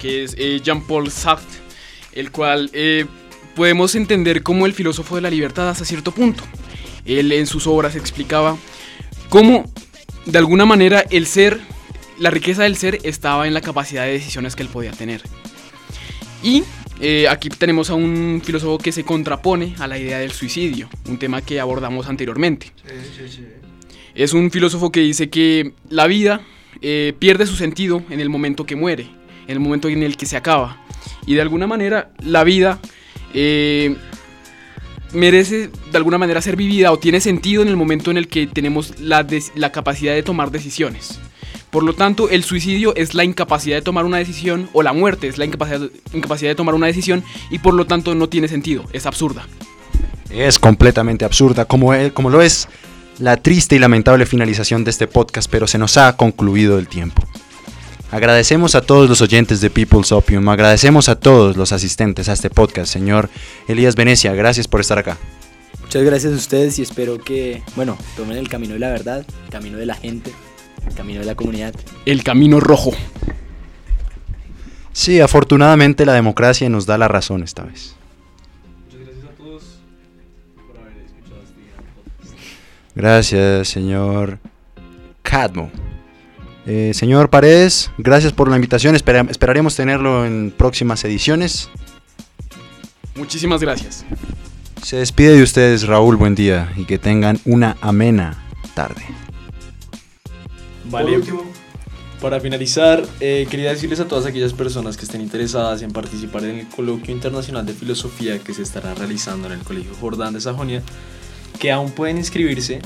que 0.00 0.22
es 0.22 0.36
eh, 0.38 0.60
Jean-Paul 0.62 1.10
Sartre, 1.10 1.58
el 2.12 2.30
cual 2.30 2.70
eh, 2.72 3.06
podemos 3.56 3.96
entender 3.96 4.44
como 4.44 4.64
el 4.66 4.74
filósofo 4.74 5.16
de 5.16 5.22
la 5.22 5.30
libertad 5.30 5.68
hasta 5.68 5.84
cierto 5.84 6.12
punto. 6.12 6.44
Él 7.04 7.32
en 7.32 7.48
sus 7.48 7.66
obras 7.66 7.96
explicaba 7.96 8.56
cómo 9.28 9.64
de 10.24 10.38
alguna 10.38 10.66
manera 10.66 11.04
el 11.10 11.26
ser, 11.26 11.58
la 12.16 12.30
riqueza 12.30 12.62
del 12.62 12.76
ser 12.76 13.00
estaba 13.02 13.48
en 13.48 13.54
la 13.54 13.60
capacidad 13.60 14.04
de 14.04 14.12
decisiones 14.12 14.54
que 14.54 14.62
él 14.62 14.68
podía 14.68 14.92
tener. 14.92 15.20
Y 16.44 16.62
aquí 17.28 17.48
tenemos 17.48 17.90
a 17.90 17.94
un 17.94 18.40
filósofo 18.44 18.78
que 18.78 18.92
se 18.92 19.02
contrapone 19.02 19.74
a 19.80 19.88
la 19.88 19.98
idea 19.98 20.20
del 20.20 20.30
suicidio, 20.30 20.88
un 21.08 21.18
tema 21.18 21.42
que 21.42 21.58
abordamos 21.58 22.06
anteriormente. 22.06 22.72
Es 24.16 24.32
un 24.32 24.50
filósofo 24.50 24.90
que 24.90 25.00
dice 25.00 25.28
que 25.28 25.72
la 25.90 26.06
vida 26.06 26.40
eh, 26.80 27.12
pierde 27.18 27.46
su 27.46 27.54
sentido 27.54 28.02
en 28.10 28.18
el 28.20 28.30
momento 28.30 28.64
que 28.64 28.74
muere, 28.74 29.02
en 29.46 29.52
el 29.52 29.60
momento 29.60 29.88
en 29.88 30.02
el 30.02 30.16
que 30.16 30.26
se 30.26 30.36
acaba. 30.36 30.82
Y 31.26 31.34
de 31.34 31.42
alguna 31.42 31.66
manera 31.66 32.10
la 32.20 32.42
vida 32.42 32.80
eh, 33.34 33.94
merece 35.12 35.68
de 35.90 35.96
alguna 35.98 36.18
manera 36.18 36.40
ser 36.40 36.56
vivida 36.56 36.92
o 36.92 36.98
tiene 36.98 37.20
sentido 37.20 37.62
en 37.62 37.68
el 37.68 37.76
momento 37.76 38.10
en 38.10 38.16
el 38.16 38.28
que 38.28 38.46
tenemos 38.46 38.98
la, 39.00 39.26
capacidad 39.70 40.14
de 40.14 40.22
tomar 40.22 40.50
decisiones. 40.50 41.18
Por 41.70 41.82
lo 41.82 41.92
tanto, 41.92 42.30
el 42.30 42.42
suicidio 42.42 42.94
es 42.96 43.12
la 43.14 43.24
incapacidad 43.24 43.76
de 43.76 43.82
tomar 43.82 44.06
una 44.06 44.16
decisión 44.16 44.68
o 44.72 44.82
la 44.82 44.94
muerte 44.94 45.28
es 45.28 45.36
la 45.36 45.44
incapacidad, 45.44 45.90
de 46.48 46.54
tomar 46.54 46.74
una 46.74 46.86
decisión 46.86 47.22
y 47.50 47.58
por 47.58 47.74
lo 47.74 47.86
tanto 47.86 48.14
no 48.14 48.28
tiene 48.30 48.48
sentido, 48.48 48.84
es 48.92 49.04
absurda. 49.04 49.46
Es 50.30 50.58
completamente 50.58 51.24
absurda, 51.24 51.66
como, 51.66 51.92
el- 51.92 52.12
como 52.14 52.30
lo 52.30 52.40
es 52.40 52.68
la 53.18 53.36
triste 53.36 53.76
y 53.76 53.78
lamentable 53.78 54.26
finalización 54.26 54.84
de 54.84 54.90
este 54.90 55.06
podcast, 55.06 55.50
pero 55.50 55.66
se 55.66 55.78
nos 55.78 55.96
ha 55.96 56.16
concluido 56.16 56.78
el 56.78 56.88
tiempo. 56.88 57.22
Agradecemos 58.10 58.74
a 58.74 58.82
todos 58.82 59.08
los 59.08 59.20
oyentes 59.20 59.60
de 59.60 59.70
People's 59.70 60.12
Opium, 60.12 60.48
agradecemos 60.48 61.08
a 61.08 61.18
todos 61.18 61.56
los 61.56 61.72
asistentes 61.72 62.28
a 62.28 62.34
este 62.34 62.50
podcast, 62.50 62.92
señor 62.92 63.28
Elías 63.66 63.96
Venecia, 63.96 64.32
gracias 64.32 64.68
por 64.68 64.80
estar 64.80 64.98
acá. 64.98 65.16
Muchas 65.80 66.04
gracias 66.04 66.32
a 66.32 66.36
ustedes 66.36 66.78
y 66.78 66.82
espero 66.82 67.18
que, 67.18 67.62
bueno, 67.74 67.96
tomen 68.16 68.36
el 68.36 68.48
camino 68.48 68.74
de 68.74 68.80
la 68.80 68.90
verdad, 68.90 69.24
el 69.44 69.50
camino 69.50 69.78
de 69.78 69.86
la 69.86 69.94
gente, 69.94 70.32
el 70.86 70.94
camino 70.94 71.20
de 71.20 71.26
la 71.26 71.34
comunidad. 71.34 71.74
El 72.04 72.22
camino 72.22 72.60
rojo. 72.60 72.92
Sí, 74.92 75.20
afortunadamente 75.20 76.06
la 76.06 76.14
democracia 76.14 76.68
nos 76.68 76.86
da 76.86 76.98
la 76.98 77.08
razón 77.08 77.42
esta 77.42 77.64
vez. 77.64 77.96
Gracias, 82.96 83.68
señor 83.68 84.38
Cadmo. 85.22 85.70
Eh, 86.66 86.92
señor 86.94 87.30
Paredes, 87.30 87.90
gracias 87.98 88.32
por 88.32 88.48
la 88.48 88.56
invitación. 88.56 88.96
Espera- 88.96 89.26
esperaremos 89.30 89.76
tenerlo 89.76 90.24
en 90.26 90.50
próximas 90.56 91.04
ediciones. 91.04 91.68
Muchísimas 93.14 93.60
gracias. 93.60 94.04
Se 94.82 94.96
despide 94.96 95.36
de 95.36 95.42
ustedes, 95.42 95.86
Raúl. 95.86 96.16
Buen 96.16 96.34
día 96.34 96.72
y 96.76 96.84
que 96.84 96.98
tengan 96.98 97.38
una 97.44 97.76
amena 97.82 98.42
tarde. 98.74 99.02
Vale. 100.90 101.20
Para 102.20 102.40
finalizar, 102.40 103.04
eh, 103.20 103.46
quería 103.50 103.70
decirles 103.70 104.00
a 104.00 104.08
todas 104.08 104.24
aquellas 104.26 104.54
personas 104.54 104.96
que 104.96 105.04
estén 105.04 105.20
interesadas 105.20 105.82
en 105.82 105.92
participar 105.92 106.44
en 106.44 106.60
el 106.60 106.66
coloquio 106.68 107.14
internacional 107.14 107.66
de 107.66 107.74
filosofía 107.74 108.38
que 108.38 108.54
se 108.54 108.62
estará 108.62 108.94
realizando 108.94 109.46
en 109.48 109.52
el 109.54 109.60
Colegio 109.60 109.92
Jordán 110.00 110.32
de 110.32 110.40
Sajonia, 110.40 110.82
que 111.56 111.72
aún 111.72 111.90
pueden 111.90 112.16
inscribirse 112.18 112.80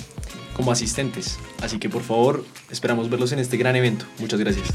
como 0.54 0.72
asistentes. 0.72 1.38
Así 1.62 1.78
que 1.78 1.88
por 1.88 2.02
favor, 2.02 2.44
esperamos 2.70 3.10
verlos 3.10 3.32
en 3.32 3.38
este 3.38 3.56
gran 3.56 3.76
evento. 3.76 4.06
Muchas 4.18 4.40
gracias. 4.40 4.66